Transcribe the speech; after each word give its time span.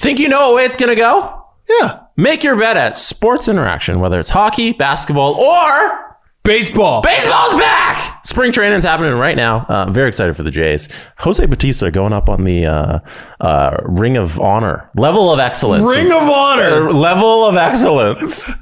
Think 0.00 0.18
you 0.18 0.30
know 0.30 0.46
what 0.46 0.54
way 0.56 0.64
it's 0.64 0.78
going 0.78 0.88
to 0.88 0.96
go? 0.96 1.44
Yeah. 1.68 2.00
Make 2.16 2.42
your 2.42 2.56
bet 2.56 2.78
at 2.78 2.96
Sports 2.96 3.48
Interaction, 3.48 4.00
whether 4.00 4.18
it's 4.18 4.30
hockey, 4.30 4.72
basketball, 4.72 5.34
or 5.34 6.16
Baseball. 6.42 7.02
baseball's 7.02 7.52
back. 7.60 8.19
Spring 8.30 8.52
training's 8.52 8.84
happening 8.84 9.12
right 9.14 9.34
now. 9.36 9.66
Uh, 9.68 9.90
very 9.90 10.06
excited 10.06 10.36
for 10.36 10.44
the 10.44 10.52
Jays. 10.52 10.88
Jose 11.18 11.44
Bautista 11.46 11.90
going 11.90 12.12
up 12.12 12.28
on 12.28 12.44
the 12.44 12.64
uh, 12.64 13.00
uh, 13.40 13.76
Ring 13.82 14.16
of 14.16 14.38
Honor 14.38 14.88
level 14.94 15.32
of 15.32 15.40
excellence. 15.40 15.84
Ring 15.88 16.12
of 16.12 16.22
Honor. 16.22 16.88
Uh, 16.88 16.92
level 16.92 17.44
of 17.44 17.56
excellence. 17.56 18.50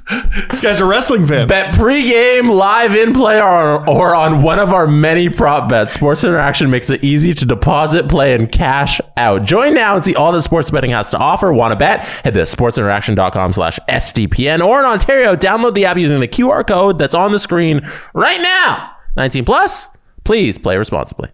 This 0.49 0.61
guy's 0.61 0.79
a 0.79 0.85
wrestling 0.85 1.27
fan. 1.27 1.47
Bet 1.47 1.75
pregame, 1.75 2.49
live 2.49 2.95
in 2.95 3.13
play, 3.13 3.39
or, 3.39 3.87
or 3.87 4.15
on 4.15 4.41
one 4.41 4.57
of 4.57 4.73
our 4.73 4.87
many 4.87 5.29
prop 5.29 5.69
bets. 5.69 5.93
Sports 5.93 6.23
Interaction 6.23 6.71
makes 6.71 6.89
it 6.89 7.03
easy 7.03 7.35
to 7.35 7.45
deposit, 7.45 8.09
play, 8.09 8.33
and 8.33 8.51
cash 8.51 8.99
out. 9.15 9.43
Join 9.43 9.75
now 9.75 9.95
and 9.95 10.03
see 10.03 10.15
all 10.15 10.31
that 10.31 10.41
sports 10.41 10.71
betting 10.71 10.89
has 10.89 11.11
to 11.11 11.17
offer. 11.17 11.53
Want 11.53 11.71
to 11.73 11.75
bet? 11.75 11.99
Head 11.99 12.33
to 12.33 12.41
sportsinteraction.com 12.41 13.53
slash 13.53 13.77
SDPN 13.87 14.65
or 14.65 14.79
in 14.79 14.85
Ontario, 14.85 15.35
download 15.35 15.75
the 15.75 15.85
app 15.85 15.97
using 15.97 16.19
the 16.19 16.27
QR 16.27 16.65
code 16.65 16.97
that's 16.97 17.13
on 17.13 17.31
the 17.31 17.39
screen 17.39 17.87
right 18.15 18.41
now. 18.41 18.95
19 19.19 19.43
plus, 19.43 19.89
please 20.23 20.57
play 20.57 20.77
responsibly. 20.77 21.29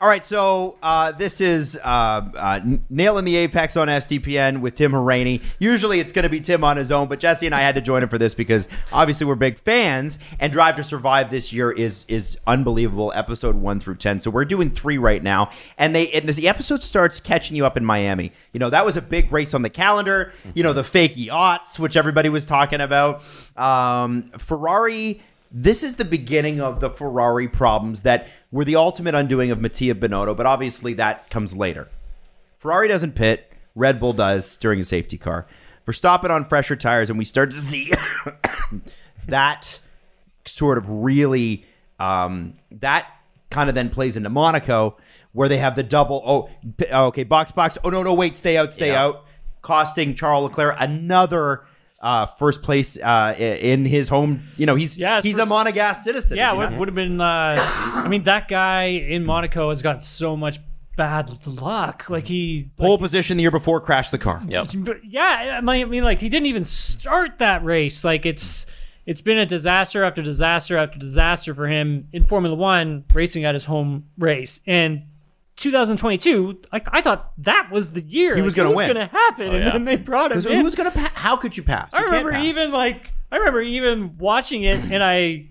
All 0.00 0.08
right, 0.08 0.24
so 0.24 0.78
uh, 0.82 1.12
this 1.12 1.42
is 1.42 1.78
uh, 1.84 2.30
uh, 2.34 2.60
Nailing 2.88 3.26
the 3.26 3.36
Apex 3.36 3.76
on 3.76 3.88
SDPN 3.88 4.60
with 4.62 4.74
Tim 4.74 4.92
Hauraney. 4.92 5.42
Usually 5.58 6.00
it's 6.00 6.12
going 6.12 6.22
to 6.22 6.30
be 6.30 6.40
Tim 6.40 6.64
on 6.64 6.78
his 6.78 6.90
own, 6.90 7.08
but 7.08 7.20
Jesse 7.20 7.44
and 7.44 7.54
I 7.54 7.60
had 7.60 7.74
to 7.74 7.82
join 7.82 8.02
him 8.02 8.08
for 8.08 8.16
this 8.16 8.32
because 8.32 8.68
obviously 8.90 9.26
we're 9.26 9.34
big 9.34 9.58
fans, 9.58 10.18
and 10.40 10.50
Drive 10.50 10.76
to 10.76 10.82
Survive 10.82 11.30
this 11.30 11.52
year 11.52 11.70
is 11.70 12.06
is 12.08 12.38
unbelievable, 12.46 13.12
episode 13.14 13.56
1 13.56 13.78
through 13.78 13.96
10. 13.96 14.20
So 14.20 14.30
we're 14.30 14.46
doing 14.46 14.70
3 14.70 14.96
right 14.96 15.22
now, 15.22 15.50
and 15.76 15.94
they 15.94 16.10
and 16.10 16.26
this, 16.26 16.36
the 16.36 16.48
episode 16.48 16.82
starts 16.82 17.20
catching 17.20 17.54
you 17.54 17.66
up 17.66 17.76
in 17.76 17.84
Miami. 17.84 18.32
You 18.54 18.60
know, 18.60 18.70
that 18.70 18.86
was 18.86 18.96
a 18.96 19.02
big 19.02 19.30
race 19.30 19.52
on 19.52 19.60
the 19.60 19.70
calendar, 19.70 20.32
you 20.54 20.62
know, 20.62 20.72
the 20.72 20.84
fake 20.84 21.12
yachts, 21.16 21.78
which 21.78 21.96
everybody 21.96 22.30
was 22.30 22.46
talking 22.46 22.80
about. 22.80 23.22
Um, 23.56 24.30
Ferrari 24.38 25.20
this 25.52 25.82
is 25.82 25.96
the 25.96 26.04
beginning 26.04 26.60
of 26.60 26.80
the 26.80 26.88
Ferrari 26.90 27.46
problems 27.48 28.02
that 28.02 28.26
were 28.50 28.64
the 28.64 28.76
ultimate 28.76 29.14
undoing 29.14 29.50
of 29.50 29.60
Mattia 29.60 29.94
Binotto, 29.94 30.36
but 30.36 30.46
obviously 30.46 30.94
that 30.94 31.28
comes 31.30 31.54
later. 31.54 31.88
Ferrari 32.58 32.88
doesn't 32.88 33.14
pit, 33.14 33.52
Red 33.74 34.00
Bull 34.00 34.12
does 34.12 34.56
during 34.56 34.80
a 34.80 34.84
safety 34.84 35.18
car. 35.18 35.46
We're 35.86 35.92
stopping 35.92 36.30
on 36.30 36.44
fresher 36.44 36.76
tires, 36.76 37.10
and 37.10 37.18
we 37.18 37.24
start 37.24 37.50
to 37.50 37.60
see 37.60 37.92
that 39.26 39.80
sort 40.44 40.78
of 40.78 40.88
really 40.88 41.64
um, 41.98 42.54
that 42.70 43.06
kind 43.50 43.68
of 43.68 43.74
then 43.74 43.90
plays 43.90 44.16
into 44.16 44.30
Monaco, 44.30 44.96
where 45.32 45.48
they 45.48 45.58
have 45.58 45.74
the 45.76 45.82
double. 45.82 46.22
Oh, 46.24 47.06
okay, 47.08 47.24
box 47.24 47.52
box. 47.52 47.78
Oh 47.84 47.90
no, 47.90 48.02
no, 48.02 48.14
wait, 48.14 48.36
stay 48.36 48.56
out, 48.56 48.72
stay 48.72 48.88
Yeah. 48.92 49.02
out, 49.04 49.24
costing 49.60 50.14
Charles 50.14 50.44
Leclerc 50.50 50.76
another. 50.78 51.64
Uh, 52.02 52.26
first 52.36 52.62
place 52.62 52.98
uh, 53.00 53.32
in 53.38 53.84
his 53.84 54.08
home. 54.08 54.42
You 54.56 54.66
know, 54.66 54.74
he's 54.74 54.98
Yeah, 54.98 55.18
it's 55.18 55.26
he's 55.26 55.38
a 55.38 55.46
first- 55.46 55.52
Monegasque 55.52 56.02
citizen. 56.02 56.36
Yeah, 56.36 56.52
would, 56.52 56.76
would 56.76 56.88
have 56.88 56.96
been. 56.96 57.20
Uh, 57.20 57.56
I 57.58 58.08
mean, 58.08 58.24
that 58.24 58.48
guy 58.48 58.84
in 58.86 59.24
Monaco 59.24 59.68
has 59.68 59.82
got 59.82 60.02
so 60.02 60.36
much 60.36 60.58
bad 60.96 61.46
luck. 61.46 62.10
Like 62.10 62.26
he, 62.26 62.70
pole 62.76 62.98
position 62.98 63.36
the 63.36 63.42
year 63.42 63.50
before, 63.52 63.80
crashed 63.80 64.10
the 64.10 64.18
car. 64.18 64.42
Yep. 64.48 64.70
but 64.78 65.04
yeah, 65.04 65.58
I 65.58 65.60
mean, 65.60 66.02
like 66.04 66.20
he 66.20 66.28
didn't 66.28 66.46
even 66.46 66.64
start 66.64 67.38
that 67.38 67.64
race. 67.64 68.04
Like 68.04 68.26
it's 68.26 68.66
it's 69.06 69.20
been 69.20 69.38
a 69.38 69.46
disaster 69.46 70.04
after 70.04 70.22
disaster 70.22 70.76
after 70.76 70.98
disaster 70.98 71.54
for 71.54 71.68
him 71.68 72.08
in 72.12 72.24
Formula 72.24 72.56
One, 72.56 73.04
racing 73.12 73.44
at 73.44 73.54
his 73.54 73.64
home 73.64 74.08
race. 74.18 74.60
And 74.66 75.04
2022, 75.56 76.60
like 76.72 76.86
I 76.92 77.00
thought 77.02 77.32
that 77.38 77.68
was 77.70 77.92
the 77.92 78.02
year 78.02 78.34
He 78.34 78.42
was 78.42 78.52
like, 78.56 78.64
gonna 78.64 78.70
it 78.70 78.76
win. 78.76 78.94
going 78.94 79.08
to 79.08 79.12
happen, 79.12 79.48
oh, 79.48 79.52
and 79.54 79.64
yeah. 79.64 79.72
then 79.72 79.84
they 79.84 79.96
brought 79.96 80.32
him 80.32 80.38
Because 80.38 80.46
in. 80.52 80.60
who's 80.60 80.74
gonna? 80.74 80.90
Pa- 80.90 81.12
how 81.14 81.36
could 81.36 81.56
you 81.56 81.62
pass? 81.62 81.90
I 81.92 81.98
You 81.98 82.04
can't 82.08 82.24
remember 82.24 82.32
pass. 82.32 82.44
even 82.56 82.70
like 82.72 83.10
I 83.30 83.36
remember 83.36 83.60
even 83.62 84.18
watching 84.18 84.62
it, 84.64 84.78
and 84.78 85.02
I 85.02 85.48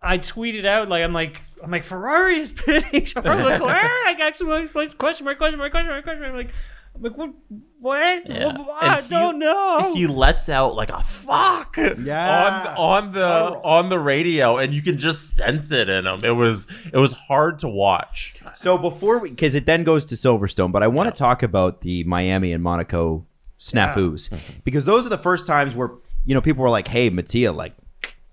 I 0.00 0.18
tweeted 0.18 0.64
out 0.66 0.88
like 0.88 1.02
I'm 1.04 1.12
like 1.12 1.40
I'm 1.62 1.70
like 1.70 1.84
Ferrari 1.84 2.36
is 2.36 2.52
pitting 2.56 3.04
Charles 3.04 3.26
Leclerc. 3.44 3.60
like 4.06 4.20
actually 4.20 4.68
like, 4.74 4.98
question 4.98 5.24
mark 5.24 5.38
question 5.38 5.58
mark 5.58 5.72
question 5.72 5.88
mark 5.90 6.04
question 6.04 6.20
mark. 6.22 6.32
I'm 6.32 6.36
like 6.36 6.50
I'm 6.94 7.02
like 7.02 7.16
what 7.16 7.30
what? 7.80 8.28
Yeah. 8.28 8.58
Well, 8.58 8.78
I 8.80 9.00
he- 9.00 9.08
don't 9.08 9.38
know. 9.38 9.92
He 9.94 10.06
lets 10.06 10.48
out 10.48 10.74
like 10.74 10.90
a 10.90 11.02
fuck 11.02 11.76
Yeah. 11.76 12.74
on 12.76 13.04
on 13.06 13.12
the 13.12 13.26
oh. 13.26 13.60
on 13.64 13.88
the 13.88 13.98
radio, 13.98 14.58
and 14.58 14.72
you 14.72 14.82
can 14.82 14.98
just 14.98 15.36
sense 15.36 15.72
it 15.72 15.88
in 15.88 16.06
him. 16.06 16.20
It 16.22 16.30
was 16.30 16.66
it 16.92 16.98
was 16.98 17.12
hard 17.12 17.58
to 17.60 17.68
watch. 17.68 18.34
So 18.56 18.78
before 18.78 19.18
we, 19.18 19.30
because 19.30 19.54
it 19.54 19.66
then 19.66 19.84
goes 19.84 20.06
to 20.06 20.14
Silverstone, 20.14 20.70
but 20.70 20.82
I 20.82 20.86
want 20.86 21.12
to 21.12 21.18
talk 21.18 21.42
about 21.42 21.80
the 21.80 22.04
Miami 22.04 22.52
and 22.52 22.62
Monaco 22.62 23.26
snafus 23.58 24.28
mm-hmm. 24.28 24.36
because 24.64 24.84
those 24.84 25.06
are 25.06 25.08
the 25.08 25.18
first 25.18 25.46
times 25.46 25.74
where 25.74 25.92
you 26.24 26.34
know 26.34 26.40
people 26.40 26.62
were 26.62 26.70
like, 26.70 26.88
"Hey, 26.88 27.10
Mattia, 27.10 27.52
like, 27.52 27.74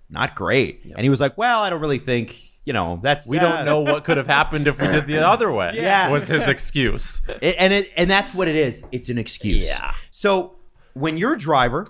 not 0.10 0.36
great," 0.36 0.82
and 0.84 1.02
he 1.02 1.10
was 1.10 1.22
like, 1.22 1.38
"Well, 1.38 1.64
I 1.64 1.70
don't 1.70 1.82
really 1.82 2.00
think." 2.00 2.36
You 2.70 2.74
know, 2.74 3.00
that's 3.02 3.26
We 3.26 3.40
don't 3.40 3.66
know 3.66 3.80
what 3.80 4.04
could 4.04 4.18
have 4.18 4.28
happened 4.28 4.68
if 4.68 4.80
we 4.80 4.86
did 4.86 5.08
the 5.08 5.28
other 5.28 5.52
way. 5.52 5.72
Yeah, 5.74 6.12
was 6.12 6.28
his 6.28 6.44
excuse. 6.44 7.24
It- 7.42 7.56
and 7.58 7.74
it 7.74 7.92
and 7.98 8.12
that's 8.12 8.32
what 8.32 8.48
it 8.48 8.56
is. 8.56 8.86
It's 8.92 9.10
an 9.10 9.18
excuse. 9.18 9.66
Yeah. 9.66 9.96
So 10.12 10.54
when 10.94 11.18
you're 11.18 11.34
a 11.34 11.38
driver 11.40 11.88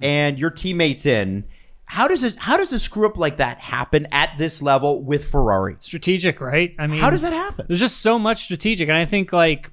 and 0.00 0.36
your 0.36 0.50
teammates 0.50 1.06
in, 1.06 1.44
how 1.84 2.08
does 2.08 2.24
it 2.24 2.34
how 2.38 2.56
does 2.56 2.72
a 2.72 2.80
screw 2.80 3.06
up 3.06 3.16
like 3.18 3.36
that 3.36 3.58
happen 3.60 4.08
at 4.10 4.30
this 4.36 4.60
level 4.60 5.00
with 5.00 5.30
Ferrari? 5.30 5.76
strategic, 5.78 6.40
right? 6.40 6.74
I 6.76 6.88
mean, 6.88 7.00
How 7.00 7.10
does 7.10 7.22
that 7.22 7.32
happen? 7.32 7.66
There's 7.68 7.78
just 7.78 7.98
so 8.00 8.18
much 8.18 8.42
strategic, 8.42 8.88
and 8.88 8.98
I 8.98 9.04
think 9.04 9.32
like 9.32 9.70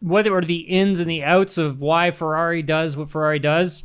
whether 0.00 0.32
or 0.34 0.40
the 0.40 0.60
ins 0.60 0.98
and 0.98 1.10
the 1.10 1.24
outs 1.24 1.58
of 1.58 1.78
why 1.78 2.10
Ferrari 2.10 2.62
does 2.62 2.96
what 2.96 3.10
Ferrari 3.10 3.38
does, 3.38 3.82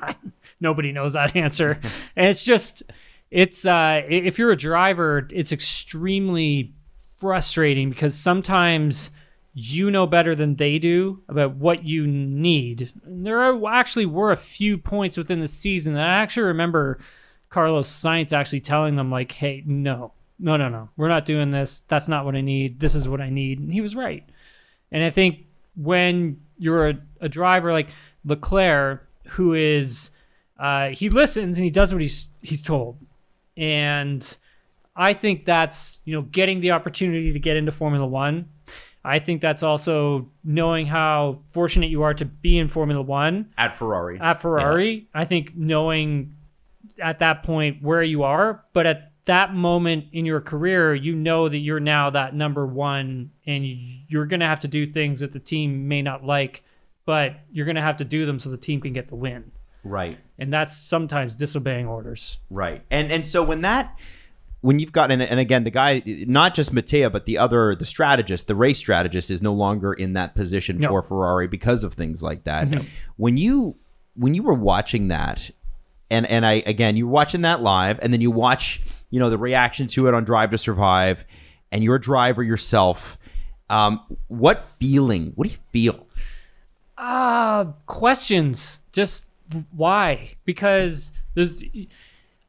nobody 0.60 0.90
knows 0.90 1.12
that 1.12 1.36
answer. 1.36 1.78
and 2.16 2.26
it's 2.26 2.44
just, 2.44 2.82
it's 3.30 3.66
uh, 3.66 4.02
if 4.08 4.38
you're 4.38 4.52
a 4.52 4.56
driver, 4.56 5.26
it's 5.30 5.52
extremely 5.52 6.72
frustrating 7.18 7.90
because 7.90 8.14
sometimes 8.14 9.10
you 9.54 9.90
know 9.90 10.06
better 10.06 10.34
than 10.34 10.54
they 10.54 10.78
do 10.78 11.20
about 11.28 11.56
what 11.56 11.84
you 11.84 12.06
need. 12.06 12.92
And 13.04 13.26
there 13.26 13.40
are, 13.40 13.72
actually 13.72 14.06
were 14.06 14.30
a 14.30 14.36
few 14.36 14.78
points 14.78 15.16
within 15.16 15.40
the 15.40 15.48
season 15.48 15.94
that 15.94 16.08
I 16.08 16.22
actually 16.22 16.44
remember 16.44 16.98
Carlos 17.50 17.90
Sainz 17.90 18.32
actually 18.32 18.60
telling 18.60 18.96
them 18.96 19.10
like, 19.10 19.32
"Hey, 19.32 19.62
no, 19.66 20.12
no, 20.38 20.56
no, 20.56 20.68
no, 20.68 20.90
we're 20.96 21.08
not 21.08 21.26
doing 21.26 21.50
this. 21.50 21.82
That's 21.88 22.08
not 22.08 22.24
what 22.24 22.36
I 22.36 22.40
need. 22.40 22.80
This 22.80 22.94
is 22.94 23.08
what 23.08 23.20
I 23.20 23.30
need." 23.30 23.58
And 23.58 23.72
he 23.72 23.80
was 23.80 23.96
right. 23.96 24.24
And 24.92 25.02
I 25.02 25.10
think 25.10 25.46
when 25.76 26.40
you're 26.56 26.88
a, 26.88 26.98
a 27.20 27.28
driver 27.28 27.72
like 27.72 27.88
Leclerc, 28.24 29.06
who 29.30 29.54
is 29.54 30.10
uh, 30.58 30.90
he 30.90 31.08
listens 31.08 31.58
and 31.58 31.64
he 31.64 31.70
does 31.70 31.92
what 31.92 32.02
he's 32.02 32.28
he's 32.42 32.62
told, 32.62 32.98
and 33.58 34.36
I 34.96 35.12
think 35.12 35.44
that's 35.44 36.00
you 36.04 36.14
know 36.14 36.22
getting 36.22 36.60
the 36.60 36.70
opportunity 36.70 37.32
to 37.32 37.38
get 37.38 37.56
into 37.56 37.72
Formula 37.72 38.06
One. 38.06 38.48
I 39.04 39.18
think 39.18 39.40
that's 39.40 39.62
also 39.62 40.30
knowing 40.44 40.86
how 40.86 41.40
fortunate 41.50 41.88
you 41.88 42.02
are 42.02 42.14
to 42.14 42.24
be 42.24 42.58
in 42.58 42.68
Formula 42.68 43.02
One 43.02 43.50
At 43.56 43.76
Ferrari. 43.76 44.18
at 44.20 44.40
Ferrari. 44.40 45.08
I 45.14 45.24
think 45.24 45.56
knowing 45.56 46.34
at 46.98 47.20
that 47.20 47.42
point 47.42 47.82
where 47.82 48.02
you 48.02 48.22
are, 48.22 48.64
but 48.72 48.86
at 48.86 49.12
that 49.24 49.54
moment 49.54 50.06
in 50.12 50.24
your 50.24 50.40
career, 50.40 50.94
you 50.94 51.14
know 51.14 51.48
that 51.48 51.58
you're 51.58 51.80
now 51.80 52.10
that 52.10 52.34
number 52.34 52.66
one, 52.66 53.30
and 53.46 53.64
you're 53.64 54.26
going 54.26 54.40
to 54.40 54.46
have 54.46 54.60
to 54.60 54.68
do 54.68 54.90
things 54.90 55.20
that 55.20 55.32
the 55.32 55.38
team 55.38 55.86
may 55.86 56.02
not 56.02 56.24
like, 56.24 56.64
but 57.04 57.36
you're 57.52 57.66
going 57.66 57.76
to 57.76 57.82
have 57.82 57.98
to 57.98 58.04
do 58.04 58.26
them 58.26 58.38
so 58.38 58.50
the 58.50 58.56
team 58.56 58.80
can 58.80 58.92
get 58.92 59.08
the 59.08 59.14
win. 59.14 59.52
Right. 59.88 60.18
And 60.38 60.52
that's 60.52 60.76
sometimes 60.76 61.34
disobeying 61.34 61.86
orders. 61.86 62.38
Right. 62.50 62.82
And 62.90 63.10
and 63.10 63.26
so 63.26 63.42
when 63.42 63.62
that 63.62 63.96
when 64.60 64.78
you've 64.78 64.92
got 64.92 65.10
and, 65.10 65.22
and 65.22 65.38
again 65.40 65.64
the 65.64 65.70
guy 65.70 66.02
not 66.26 66.54
just 66.54 66.72
Mattia 66.72 67.10
but 67.10 67.26
the 67.26 67.38
other 67.38 67.74
the 67.76 67.86
strategist 67.86 68.46
the 68.48 68.54
race 68.54 68.78
strategist 68.78 69.30
is 69.30 69.40
no 69.40 69.52
longer 69.52 69.92
in 69.92 70.12
that 70.14 70.34
position 70.34 70.78
No. 70.78 70.88
for 70.88 71.02
Ferrari 71.02 71.46
because 71.48 71.84
of 71.84 71.94
things 71.94 72.22
like 72.22 72.44
that. 72.44 72.68
When 73.16 73.36
you 73.36 73.76
when 74.14 74.34
you 74.34 74.42
were 74.42 74.54
watching 74.54 75.08
that 75.08 75.50
and 76.10 76.26
and 76.26 76.44
I 76.46 76.62
again 76.66 76.96
you're 76.96 77.06
watching 77.08 77.42
that 77.42 77.62
live 77.62 77.98
and 78.02 78.12
then 78.12 78.20
you 78.20 78.30
watch 78.30 78.80
you 79.10 79.18
know 79.20 79.30
the 79.30 79.38
reaction 79.38 79.86
to 79.88 80.06
it 80.08 80.14
on 80.14 80.24
Drive 80.24 80.50
to 80.50 80.58
Survive 80.58 81.24
and 81.72 81.82
you're 81.84 81.96
a 81.96 82.00
driver 82.00 82.42
yourself 82.42 83.16
um 83.70 84.00
what 84.28 84.66
feeling 84.80 85.32
what 85.36 85.46
do 85.46 85.52
you 85.52 85.58
feel? 85.70 86.06
Uh, 86.96 87.64
questions. 87.86 88.80
Just 88.92 89.24
why? 89.72 90.36
Because 90.44 91.12
there's. 91.34 91.62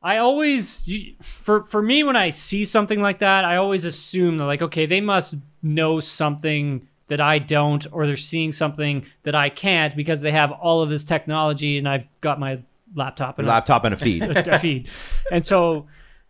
I 0.01 0.17
always 0.17 0.89
for 1.21 1.63
for 1.63 1.81
me 1.81 2.03
when 2.03 2.15
I 2.15 2.29
see 2.29 2.63
something 2.63 3.01
like 3.01 3.19
that, 3.19 3.43
I 3.43 3.57
always 3.57 3.85
assume 3.85 4.37
that 4.37 4.45
like 4.45 4.61
okay, 4.61 4.85
they 4.85 5.01
must 5.01 5.35
know 5.61 5.99
something 5.99 6.87
that 7.07 7.19
I 7.19 7.39
don't, 7.39 7.85
or 7.91 8.05
they're 8.05 8.15
seeing 8.15 8.51
something 8.51 9.05
that 9.23 9.35
I 9.35 9.49
can't 9.49 9.95
because 9.95 10.21
they 10.21 10.31
have 10.31 10.51
all 10.51 10.81
of 10.81 10.89
this 10.89 11.03
technology 11.03 11.77
and 11.77 11.89
I've 11.89 12.05
got 12.21 12.39
my 12.39 12.59
laptop 12.95 13.39
and 13.39 13.47
a- 13.47 13.51
Laptop 13.51 13.83
and 13.83 13.93
a 13.93 13.97
feed. 13.97 14.23
a 14.47 14.59
feed. 14.59 14.89
And 15.31 15.45
so 15.45 15.87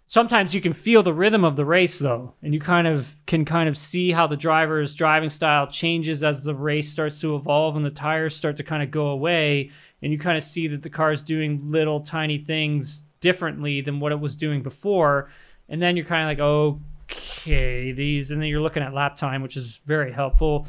sometimes 0.07 0.55
you 0.55 0.61
can 0.61 0.73
feel 0.73 1.03
the 1.03 1.13
rhythm 1.13 1.43
of 1.43 1.55
the 1.55 1.65
race 1.65 1.99
though 1.99 2.33
and 2.41 2.53
you 2.53 2.59
kind 2.59 2.87
of 2.87 3.15
can 3.27 3.45
kind 3.45 3.69
of 3.69 3.77
see 3.77 4.11
how 4.11 4.25
the 4.25 4.35
driver's 4.35 4.95
driving 4.95 5.29
style 5.29 5.67
changes 5.67 6.23
as 6.23 6.43
the 6.43 6.55
race 6.55 6.89
starts 6.89 7.21
to 7.21 7.35
evolve 7.35 7.75
and 7.75 7.85
the 7.85 7.91
tires 7.91 8.35
start 8.35 8.57
to 8.57 8.63
kind 8.63 8.81
of 8.81 8.89
go 8.89 9.07
away 9.07 9.69
and 10.01 10.11
you 10.11 10.17
kind 10.17 10.37
of 10.37 10.43
see 10.43 10.67
that 10.67 10.81
the 10.81 10.89
car's 10.89 11.23
doing 11.23 11.71
little 11.71 12.01
tiny 12.01 12.37
things 12.37 13.03
differently 13.19 13.81
than 13.81 13.99
what 13.99 14.11
it 14.11 14.19
was 14.19 14.35
doing 14.35 14.61
before. 14.61 15.29
And 15.67 15.81
then 15.81 15.95
you're 15.97 16.05
kind 16.05 16.23
of 16.23 16.37
like 16.37 16.79
okay 17.11 17.91
these 17.91 18.31
and 18.31 18.41
then 18.41 18.49
you're 18.49 18.61
looking 18.61 18.83
at 18.83 18.93
lap 18.93 19.17
time 19.17 19.41
which 19.41 19.57
is 19.57 19.81
very 19.85 20.11
helpful. 20.11 20.67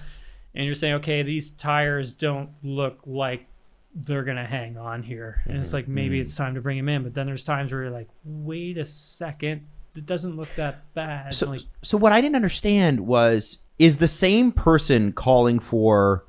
And 0.55 0.65
you're 0.65 0.75
saying 0.75 0.94
okay 0.94 1.23
these 1.23 1.50
tires 1.50 2.12
don't 2.12 2.50
look 2.62 3.00
like 3.06 3.47
they're 3.94 4.25
gonna 4.25 4.47
hang 4.47 4.77
on 4.77 5.03
here. 5.03 5.43
And 5.47 5.59
it's 5.59 5.73
like 5.73 5.88
maybe 5.88 6.21
it's 6.21 6.35
time 6.35 6.55
to 6.55 6.61
bring 6.61 6.79
him 6.79 6.88
in. 6.88 7.03
But 7.03 7.15
then 7.15 7.27
there's 7.27 7.44
times 7.44 7.73
where 7.73 7.82
you're 7.82 7.91
like 7.91 8.09
wait 8.25 8.79
a 8.79 8.85
second 8.85 9.67
it 9.97 10.06
doesn't 10.06 10.37
look 10.37 10.49
that 10.56 10.94
bad. 10.94 11.35
So, 11.35 11.50
like 11.50 11.62
so 11.82 11.99
what 11.99 12.12
I 12.12 12.21
didn't 12.21 12.37
understand 12.37 13.00
was 13.00 13.59
is 13.79 13.97
the 13.97 14.09
same 14.09 14.53
person 14.53 15.12
calling 15.12 15.59
for 15.59 16.25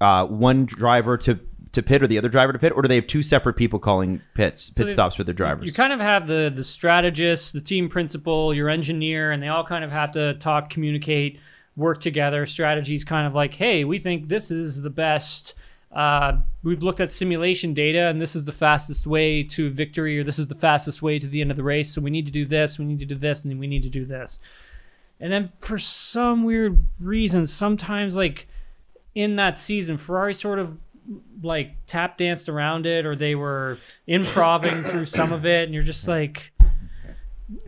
uh, 0.00 0.26
one 0.26 0.66
driver 0.66 1.16
to 1.18 1.38
to 1.76 1.82
pit 1.82 2.02
or 2.02 2.06
the 2.06 2.18
other 2.18 2.28
driver 2.28 2.52
to 2.52 2.58
pit, 2.58 2.72
or 2.74 2.82
do 2.82 2.88
they 2.88 2.96
have 2.96 3.06
two 3.06 3.22
separate 3.22 3.54
people 3.54 3.78
calling 3.78 4.20
pits 4.34 4.70
pit 4.70 4.88
they- 4.88 4.92
stops 4.92 5.14
for 5.14 5.24
their 5.24 5.34
drivers? 5.34 5.66
you 5.66 5.72
kind 5.72 5.92
of 5.92 6.00
have 6.00 6.26
the 6.26 6.52
the 6.54 6.64
strategist 6.64 7.52
the 7.52 7.60
team 7.60 7.88
principal 7.88 8.52
your 8.52 8.68
engineer 8.68 9.30
and 9.30 9.42
they 9.42 9.48
all 9.48 9.64
kind 9.64 9.84
of 9.84 9.92
have 9.92 10.10
to 10.10 10.34
talk 10.34 10.70
communicate 10.70 11.38
work 11.76 12.00
together 12.00 12.46
strategies 12.46 13.04
kind 13.04 13.26
of 13.26 13.34
like 13.34 13.54
hey 13.54 13.84
we 13.84 13.98
think 13.98 14.28
this 14.28 14.50
is 14.50 14.82
the 14.82 14.90
best 14.90 15.54
uh, 15.92 16.36
we've 16.62 16.82
looked 16.82 17.00
at 17.00 17.10
simulation 17.10 17.72
data 17.72 18.06
and 18.08 18.20
this 18.20 18.36
is 18.36 18.44
the 18.44 18.52
fastest 18.52 19.06
way 19.06 19.42
to 19.42 19.70
victory 19.70 20.18
or 20.18 20.24
this 20.24 20.38
is 20.38 20.48
the 20.48 20.54
fastest 20.54 21.00
way 21.00 21.18
to 21.18 21.26
the 21.26 21.40
end 21.40 21.50
of 21.50 21.56
the 21.56 21.62
race 21.62 21.94
so 21.94 22.00
we 22.00 22.10
need 22.10 22.26
to 22.26 22.32
do 22.32 22.44
this 22.44 22.78
we 22.78 22.84
need 22.84 22.98
to 22.98 23.06
do 23.06 23.14
this 23.14 23.44
and 23.44 23.58
we 23.58 23.66
need 23.66 23.82
to 23.82 23.88
do 23.88 24.04
this 24.04 24.40
and 25.20 25.32
then 25.32 25.52
for 25.60 25.78
some 25.78 26.44
weird 26.44 26.86
reason 26.98 27.46
sometimes 27.46 28.16
like 28.16 28.48
in 29.14 29.36
that 29.36 29.58
season 29.58 29.96
ferrari 29.96 30.34
sort 30.34 30.58
of 30.58 30.76
like 31.42 31.72
tap 31.86 32.18
danced 32.18 32.48
around 32.48 32.86
it 32.86 33.06
or 33.06 33.14
they 33.14 33.34
were 33.34 33.78
improving 34.06 34.82
through 34.82 35.06
some 35.06 35.32
of 35.32 35.44
it 35.46 35.64
and 35.64 35.74
you're 35.74 35.82
just 35.82 36.06
like 36.08 36.52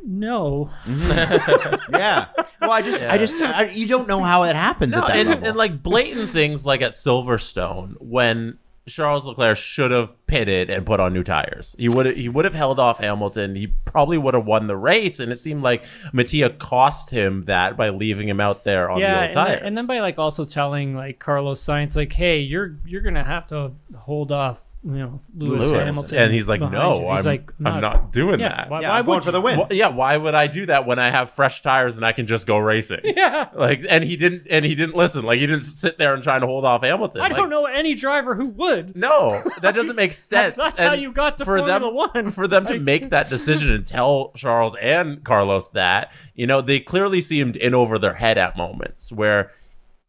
no 0.04 0.70
yeah. 0.88 2.26
Well, 2.60 2.72
I 2.72 2.82
just, 2.82 3.00
I 3.02 3.16
just, 3.18 3.36
I, 3.36 3.66
you 3.68 3.86
don't 3.86 4.08
know 4.08 4.20
how 4.22 4.42
it 4.42 4.56
happens 4.56 4.92
No, 4.92 5.02
at 5.02 5.06
that 5.08 5.16
and, 5.16 5.28
level. 5.28 5.48
and 5.48 5.56
like 5.56 5.82
blatant 5.82 6.30
things 6.30 6.66
like 6.66 6.82
at 6.82 6.92
Silverstone 6.92 7.94
when 8.00 8.58
Charles 8.88 9.24
Leclerc 9.24 9.56
should 9.56 9.90
have 9.90 10.26
pitted 10.26 10.70
and 10.70 10.84
put 10.84 11.00
on 11.00 11.12
new 11.12 11.24
tires. 11.24 11.74
He 11.78 11.88
would 11.88 12.16
he 12.16 12.28
would 12.28 12.44
have 12.44 12.54
held 12.54 12.78
off 12.78 12.98
Hamilton. 12.98 13.54
He 13.54 13.68
probably 13.68 14.18
would 14.18 14.34
have 14.34 14.46
won 14.46 14.66
the 14.66 14.76
race, 14.76 15.20
and 15.20 15.32
it 15.32 15.38
seemed 15.38 15.62
like 15.62 15.84
Mattia 16.12 16.50
cost 16.50 17.10
him 17.10 17.44
that 17.46 17.76
by 17.76 17.90
leaving 17.90 18.28
him 18.28 18.40
out 18.40 18.64
there 18.64 18.90
on 18.90 19.00
yeah 19.00 19.12
the 19.12 19.16
old 19.16 19.24
and 19.24 19.34
tires. 19.34 19.58
then, 19.58 19.66
and 19.66 19.76
then 19.76 19.86
by 19.86 20.00
like 20.00 20.18
also 20.18 20.44
telling 20.44 20.94
like 20.94 21.18
carlos 21.18 21.62
sainz 21.62 21.96
like 21.96 22.12
hey 22.12 22.38
you're 22.40 22.76
you're 22.86 23.02
gonna 23.02 23.24
have 23.24 23.46
to 23.46 23.72
hold 23.96 24.32
off 24.32 24.67
you 24.84 24.92
know 24.92 25.20
lewis, 25.34 25.64
Lewis. 25.64 25.84
hamilton 25.84 26.18
and 26.18 26.32
he's 26.32 26.48
like, 26.48 26.60
no, 26.60 27.00
you." 27.00 27.16
He's 27.16 27.26
I'm, 27.26 27.32
like 27.32 27.50
I'm 27.64 27.80
not 27.80 28.12
doing 28.12 28.38
yeah, 28.38 28.48
that. 28.48 28.70
why, 28.70 28.80
yeah, 28.80 28.90
why 28.90 28.98
I'm 29.00 29.04
going 29.06 29.16
would 29.16 29.24
for 29.24 29.32
the 29.32 29.40
win. 29.40 29.58
Wh- 29.58 29.72
yeah, 29.72 29.88
why 29.88 30.16
would 30.16 30.34
I 30.34 30.46
do 30.46 30.66
that 30.66 30.86
when 30.86 31.00
I 31.00 31.10
have 31.10 31.30
fresh 31.30 31.62
tires 31.62 31.96
and 31.96 32.06
I 32.06 32.12
can 32.12 32.26
just 32.28 32.46
go 32.46 32.58
racing? 32.58 33.00
yeah 33.04 33.48
Like, 33.54 33.82
and 33.88 34.04
he 34.04 34.16
didn't, 34.16 34.46
and 34.48 34.64
he 34.64 34.76
didn't 34.76 34.94
listen. 34.94 35.24
Like, 35.24 35.40
he 35.40 35.46
didn't 35.46 35.62
sit 35.64 35.98
there 35.98 36.14
and 36.14 36.22
try 36.22 36.38
to 36.38 36.46
hold 36.46 36.64
off 36.64 36.82
Hamilton. 36.84 37.20
i 37.20 37.24
Like, 37.28 37.36
don't 37.36 37.50
know 37.50 37.66
any 37.66 37.94
driver 37.96 38.36
who 38.36 38.46
would 38.50 38.96
No, 38.96 39.42
that 39.62 39.74
doesn't 39.74 39.96
make 39.96 40.12
sense. 40.12 40.54
that's 40.54 40.78
how 40.78 40.92
you 40.94 41.12
got 41.12 41.38
to 41.38 41.44
for 41.44 41.58
Formula 41.58 41.80
them, 41.80 41.94
One. 41.94 42.30
For 42.30 42.46
them 42.46 42.64
to 42.66 42.78
make 42.78 43.10
that 43.10 43.28
decision 43.28 43.70
and 43.72 43.84
tell 43.84 44.30
Charles 44.36 44.76
and 44.76 45.24
Carlos 45.24 45.68
that, 45.70 46.12
you 46.34 46.46
know, 46.46 46.60
they 46.60 46.78
clearly 46.78 47.20
seemed 47.20 47.56
in 47.56 47.74
over 47.74 47.98
their 47.98 48.14
head 48.14 48.38
at 48.38 48.56
moments 48.56 49.10
where 49.10 49.50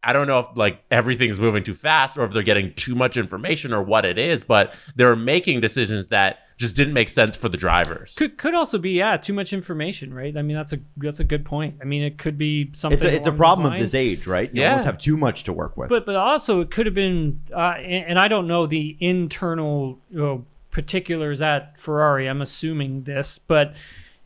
I 0.04 0.14
don't 0.14 0.28
know 0.28 0.40
if 0.40 0.48
like 0.56 0.82
everything's 0.90 1.40
moving 1.40 1.64
too 1.64 1.74
fast 1.74 2.18
or 2.18 2.24
if 2.24 2.32
they're 2.32 2.44
getting 2.44 2.74
too 2.76 2.96
much 2.96 3.18
information 3.18 3.74
or 3.74 3.84
what 3.84 4.06
it 4.06 4.18
is, 4.18 4.44
but 4.44 4.74
they're 4.96 5.16
making 5.16 5.60
decisions 5.62 6.08
that 6.08 6.40
just 6.58 6.76
didn't 6.76 6.94
make 6.94 7.08
sense 7.10 7.38
for 7.38 7.48
the 7.50 7.56
drivers. 7.58 8.16
could 8.16 8.38
could 8.38 8.54
also 8.54 8.78
be 8.78 8.92
yeah 8.92 9.16
too 9.16 9.32
much 9.32 9.54
information 9.54 10.14
right 10.14 10.36
i 10.36 10.42
mean 10.42 10.58
that's 10.58 10.74
a 10.74 10.80
that's 10.98 11.22
a 11.22 11.24
good 11.24 11.46
point 11.46 11.76
i 11.82 11.86
mean 11.86 12.04
it 12.04 12.18
could 12.18 12.38
be 12.38 12.70
something 12.74 12.98
it's 12.98 13.06
a, 13.06 13.14
it's 13.16 13.28
a 13.28 13.32
problem 13.32 13.72
of 13.72 13.80
this 13.80 13.94
age, 13.96 14.28
right? 14.28 14.54
You 14.54 14.64
Yeah. 14.64 14.72
almost 14.72 14.84
have 14.86 14.98
too 14.98 15.16
much 15.16 15.46
to 15.46 15.54
work 15.54 15.78
with. 15.78 15.88
but 15.88 16.06
but 16.06 16.16
also 16.18 16.60
it 16.60 16.70
could 16.70 16.86
have 16.86 16.96
been 16.96 17.42
uh, 17.56 17.76
and, 17.78 18.08
and 18.10 18.20
I 18.20 18.28
don't 18.28 18.46
know 18.48 18.68
the 18.68 18.98
internal 19.00 20.00
you 20.12 20.18
know, 20.20 20.46
particulars 20.72 21.42
at 21.42 21.80
Ferrari. 21.80 22.28
I'm 22.28 22.42
assuming 22.42 23.04
this, 23.04 23.38
but 23.40 23.74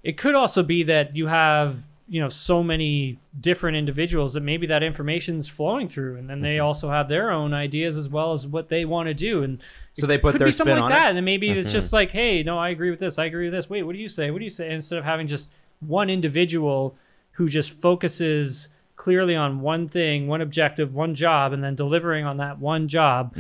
it 0.03 0.17
could 0.17 0.33
also 0.35 0.63
be 0.63 0.81
that 0.83 1.15
you 1.15 1.27
have 1.27 1.87
you 2.13 2.21
know 2.21 2.30
so 2.30 2.62
many 2.62 3.18
different 3.42 3.75
individuals 3.75 4.33
that 4.33 4.42
maybe 4.42 4.68
that 4.68 4.83
information's 4.83 5.48
flowing 5.48 5.88
through, 5.88 6.15
and 6.18 6.30
then 6.30 6.42
they 6.42 6.57
Mm-hmm. 6.57 6.65
also 6.65 6.89
have 6.92 7.07
their 7.07 7.31
own 7.31 7.54
ideas 7.56 7.98
as 7.98 8.07
well 8.07 8.33
as 8.33 8.45
what 8.45 8.69
they 8.69 8.86
want 8.86 9.07
to 9.07 9.15
do, 9.15 9.42
and 9.42 9.60
So 9.95 10.06
they 10.06 10.19
put 10.19 10.33
could 10.33 10.42
their 10.42 10.48
be 10.50 10.51
something 10.51 10.75
spin 10.75 10.83
like 10.83 10.92
on 10.92 10.92
it? 10.92 10.95
that, 11.01 11.07
and 11.10 11.18
then 11.18 11.25
maybe 11.25 11.50
it's 11.50 11.71
just 11.71 11.92
like, 11.92 12.12
hey, 12.12 12.44
no, 12.44 12.60
I 12.60 12.69
agree 12.69 12.92
with 12.92 13.00
this, 13.00 13.18
I 13.18 13.25
agree 13.25 13.45
with 13.48 13.54
this. 13.54 13.68
Wait, 13.68 13.81
what 13.81 13.94
do 13.94 14.00
you 14.00 14.07
say? 14.07 14.30
What 14.30 14.38
do 14.39 14.44
you 14.44 14.51
say? 14.51 14.71
Instead 14.71 15.00
of 15.00 15.06
having 15.06 15.25
just 15.25 15.51
one 15.80 16.10
individual 16.12 16.95
who 17.38 17.50
just 17.50 17.71
focuses 17.71 18.69
clearly 18.95 19.36
on 19.36 19.62
one 19.62 19.88
thing, 19.89 20.27
one 20.27 20.42
objective, 20.42 20.94
one 20.94 21.16
job, 21.16 21.51
and 21.51 21.63
then 21.63 21.74
delivering 21.74 22.25
on 22.25 22.38
that 22.38 22.59
one 22.59 22.88
job, 22.88 23.36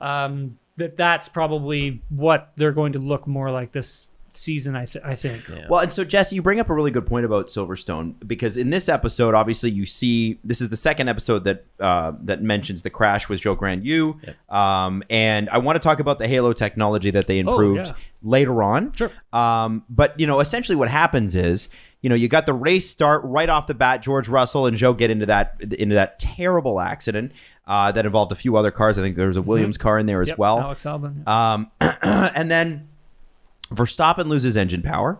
um, 0.00 0.58
that 0.78 0.96
that's 0.96 1.28
probably 1.28 2.02
what 2.08 2.50
they're 2.56 2.72
going 2.72 2.92
to 2.94 2.98
look 2.98 3.26
more 3.28 3.52
like 3.52 3.70
this 3.70 4.08
season. 4.36 4.76
I, 4.76 4.84
th- 4.84 5.04
I 5.04 5.14
think. 5.14 5.50
Well, 5.68 5.80
and 5.80 5.92
so 5.92 6.04
Jesse, 6.04 6.34
you 6.36 6.42
bring 6.42 6.60
up 6.60 6.70
a 6.70 6.74
really 6.74 6.90
good 6.90 7.06
point 7.06 7.24
about 7.24 7.48
Silverstone 7.48 8.14
because 8.26 8.56
in 8.56 8.70
this 8.70 8.88
episode, 8.88 9.34
obviously, 9.34 9.70
you 9.70 9.86
see 9.86 10.38
this 10.44 10.60
is 10.60 10.68
the 10.68 10.76
second 10.76 11.08
episode 11.08 11.44
that 11.44 11.64
uh, 11.80 12.12
that 12.22 12.42
mentions 12.42 12.82
the 12.82 12.90
crash 12.90 13.28
with 13.28 13.40
Zhou 13.40 13.56
Guanyu, 13.56 14.54
um, 14.54 15.02
and 15.10 15.48
I 15.50 15.58
want 15.58 15.76
to 15.76 15.80
talk 15.80 16.00
about 16.00 16.18
the 16.18 16.28
Halo 16.28 16.52
technology 16.52 17.10
that 17.10 17.26
they 17.26 17.38
improved 17.38 17.86
yeah. 17.86 17.94
later 18.22 18.62
on. 18.62 18.92
Sure. 18.92 19.10
Um, 19.32 19.84
but 19.88 20.18
you 20.18 20.26
know, 20.26 20.40
essentially, 20.40 20.76
what 20.76 20.88
happens 20.88 21.34
is, 21.34 21.68
you 22.02 22.08
know, 22.08 22.16
you 22.16 22.28
got 22.28 22.46
the 22.46 22.54
race 22.54 22.88
start 22.88 23.22
right 23.24 23.48
off 23.48 23.66
the 23.66 23.74
bat. 23.74 24.02
George 24.02 24.28
Russell 24.28 24.66
and 24.66 24.76
Zhou 24.76 24.96
get 24.96 25.10
into 25.10 25.26
that 25.26 25.56
into 25.60 25.94
that 25.94 26.18
terrible 26.18 26.80
accident 26.80 27.32
uh, 27.66 27.92
that 27.92 28.06
involved 28.06 28.32
a 28.32 28.36
few 28.36 28.56
other 28.56 28.70
cars. 28.70 28.98
I 28.98 29.02
think 29.02 29.16
there 29.16 29.28
was 29.28 29.36
a 29.36 29.42
Williams 29.42 29.76
car 29.76 29.98
in 29.98 30.06
there 30.06 30.22
as 30.22 30.28
Yep, 30.28 30.38
well. 30.38 30.60
Alex 30.60 30.84
Albon. 30.84 31.26
Um, 31.26 31.70
and 31.80 32.50
then 32.50 32.88
Verstappen 33.70 34.26
loses 34.26 34.56
engine 34.56 34.82
power. 34.82 35.18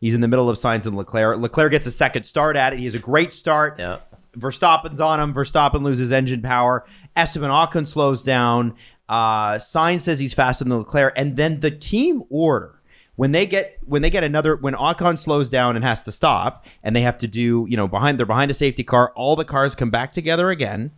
He's 0.00 0.14
in 0.14 0.20
the 0.20 0.28
middle 0.28 0.50
of 0.50 0.56
Sainz 0.56 0.86
and 0.86 0.96
Leclerc. 0.96 1.38
Leclerc 1.38 1.70
gets 1.70 1.86
a 1.86 1.92
second 1.92 2.24
start 2.24 2.56
at 2.56 2.72
it. 2.72 2.80
He 2.80 2.86
has 2.86 2.94
a 2.94 2.98
great 2.98 3.32
start. 3.32 3.78
Yeah. 3.78 3.98
Verstappen's 4.36 5.00
on 5.00 5.20
him. 5.20 5.34
Verstappen 5.34 5.82
loses 5.82 6.10
engine 6.10 6.42
power. 6.42 6.84
Esteban 7.14 7.50
Ocon 7.50 7.86
slows 7.86 8.22
down. 8.22 8.74
Uh, 9.08 9.54
Sainz 9.54 10.00
says 10.00 10.18
he's 10.18 10.32
faster 10.34 10.64
than 10.64 10.76
Leclerc, 10.76 11.12
and 11.16 11.36
then 11.36 11.60
the 11.60 11.70
team 11.70 12.22
order 12.30 12.80
when 13.16 13.32
they 13.32 13.44
get 13.46 13.78
when 13.84 14.00
they 14.00 14.10
get 14.10 14.24
another 14.24 14.56
when 14.56 14.74
Ocon 14.74 15.18
slows 15.18 15.50
down 15.50 15.76
and 15.76 15.84
has 15.84 16.02
to 16.04 16.12
stop, 16.12 16.64
and 16.82 16.96
they 16.96 17.02
have 17.02 17.18
to 17.18 17.28
do 17.28 17.66
you 17.68 17.76
know 17.76 17.86
behind 17.86 18.18
they're 18.18 18.26
behind 18.26 18.50
a 18.50 18.54
safety 18.54 18.82
car. 18.82 19.12
All 19.14 19.36
the 19.36 19.44
cars 19.44 19.74
come 19.74 19.90
back 19.90 20.12
together 20.12 20.50
again, 20.50 20.92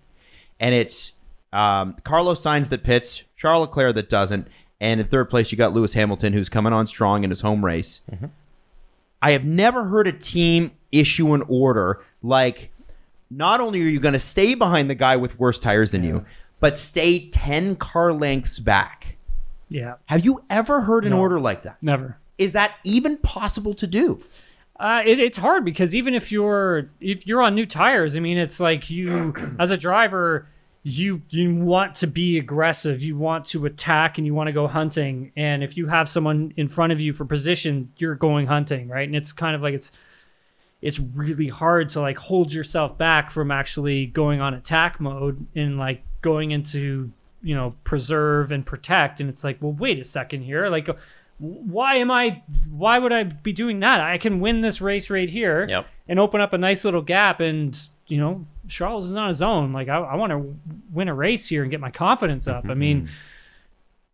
and 0.61 0.75
it's 0.75 1.13
um, 1.53 1.97
Carlos 2.05 2.41
Sainz 2.41 2.69
that 2.69 2.85
pits, 2.85 3.25
Charles 3.37 3.69
Leclerc 3.69 3.95
that 3.97 4.09
doesn't, 4.09 4.49
and 4.85 5.01
in 5.01 5.07
third 5.07 5.31
place 5.31 5.51
you 5.51 5.59
got 5.59 5.73
Lewis 5.73 5.95
Hamilton 5.95 6.35
who's 6.35 6.49
coming 6.49 6.73
on 6.73 6.87
strong 6.87 7.25
in 7.25 7.31
his 7.31 7.41
home 7.41 7.65
race. 7.65 8.03
I 9.23 9.31
have 9.33 9.45
never 9.45 9.85
heard 9.85 10.07
a 10.07 10.13
team 10.13 10.73
issue 10.93 11.33
an 11.33 11.43
order 11.49 12.01
like 12.23 12.71
not 13.31 13.61
only 13.61 13.81
are 13.81 13.89
you 13.89 13.99
going 13.99 14.13
to 14.13 14.19
stay 14.19 14.55
behind 14.55 14.91
the 14.91 14.95
guy 14.95 15.17
with 15.17 15.39
worse 15.39 15.59
tires 15.59 15.91
than 15.91 16.05
you, 16.05 16.25
but 16.61 16.77
stay 16.77 17.29
10 17.31 17.77
car 17.77 18.13
lengths 18.13 18.59
back. 18.59 19.17
yeah. 19.71 19.95
Have 20.07 20.25
you 20.25 20.45
ever 20.51 20.83
heard 20.83 21.05
an 21.07 21.13
order 21.13 21.41
like 21.41 21.63
that? 21.63 21.79
Never. 21.83 22.19
Is 22.37 22.53
that 22.53 22.75
even 22.85 23.17
possible 23.19 23.75
to 23.75 23.87
do? 23.87 24.21
Uh, 24.79 25.03
it, 25.07 25.19
it's 25.19 25.39
hard 25.39 25.65
because 25.65 25.95
even 25.95 26.15
if 26.15 26.31
you're 26.33 26.91
if 27.01 27.27
you're 27.27 27.41
on 27.41 27.55
new 27.55 27.65
tires, 27.65 28.17
I 28.17 28.21
mean, 28.21 28.37
it's 28.39 28.61
like 28.61 28.91
you 28.91 29.33
as 29.59 29.71
a 29.71 29.77
driver, 29.77 30.47
you 30.87 31.23
you 31.31 31.55
want 31.57 31.95
to 31.97 32.07
be 32.07 32.39
aggressive, 32.39 33.03
you 33.03 33.17
want 33.17 33.47
to 33.47 33.65
attack, 33.65 34.19
and 34.19 34.27
you 34.27 34.35
want 34.35 34.49
to 34.49 34.53
go 34.53 34.69
hunting. 34.69 35.33
And 35.35 35.65
if 35.65 35.77
you 35.79 35.87
have 35.89 36.09
someone 36.09 36.53
in 36.57 36.69
front 36.69 36.93
of 36.93 37.01
you 37.01 37.13
for 37.15 37.25
position, 37.25 37.91
you're 37.97 38.15
going 38.15 38.47
hunting, 38.47 38.89
right? 38.89 39.09
And 39.09 39.17
it's 39.17 39.33
kind 39.33 39.57
of 39.57 39.63
like 39.63 39.75
it's 39.75 39.91
it's 40.83 41.01
really 41.01 41.49
hard 41.49 41.89
to 41.91 42.01
like 42.03 42.19
hold 42.19 42.53
yourself 42.53 42.99
back 42.99 43.31
from 43.31 43.51
actually 43.51 44.05
going 44.07 44.43
on 44.43 44.53
attack 44.53 45.01
mode 45.01 45.47
and 45.57 45.79
like 45.79 46.03
going 46.21 46.51
into 46.51 47.11
you 47.43 47.55
know 47.55 47.75
preserve 47.85 48.53
and 48.53 48.67
protect 48.67 49.21
and 49.21 49.31
it's 49.31 49.43
like 49.45 49.57
well 49.63 49.73
wait 49.73 49.99
a 49.99 50.05
second 50.05 50.43
here 50.43 50.69
like 50.69 50.89
why 51.39 51.97
am 51.97 52.11
i 52.11 52.43
why 52.71 52.99
would 52.99 53.13
i 53.13 53.23
be 53.23 53.53
doing 53.53 53.81
that 53.81 54.01
i 54.01 54.17
can 54.17 54.41
win 54.41 54.61
this 54.63 54.81
race 54.81 55.11
right 55.11 55.29
here 55.29 55.67
Yep. 55.69 55.87
and 56.09 56.19
open 56.19 56.41
up 56.41 56.53
a 56.55 56.59
nice 56.59 56.85
little 56.85 57.03
gap 57.03 57.41
and 57.41 57.79
you 58.07 58.19
know 58.19 58.47
charles 58.69 59.11
is 59.11 59.17
on 59.17 59.29
his 59.29 59.43
own. 59.43 59.73
Like 59.73 59.89
i, 59.89 59.97
I 59.97 60.17
want 60.17 60.31
to 60.31 60.57
win 60.93 61.09
a 61.09 61.15
race 61.15 61.47
here 61.49 61.63
and 61.63 61.71
get 61.71 61.81
my 61.81 61.91
confidence 61.91 62.49
up. 62.49 62.67
I 62.69 62.75
mean 62.75 63.03
mm-hmm. 63.03 63.15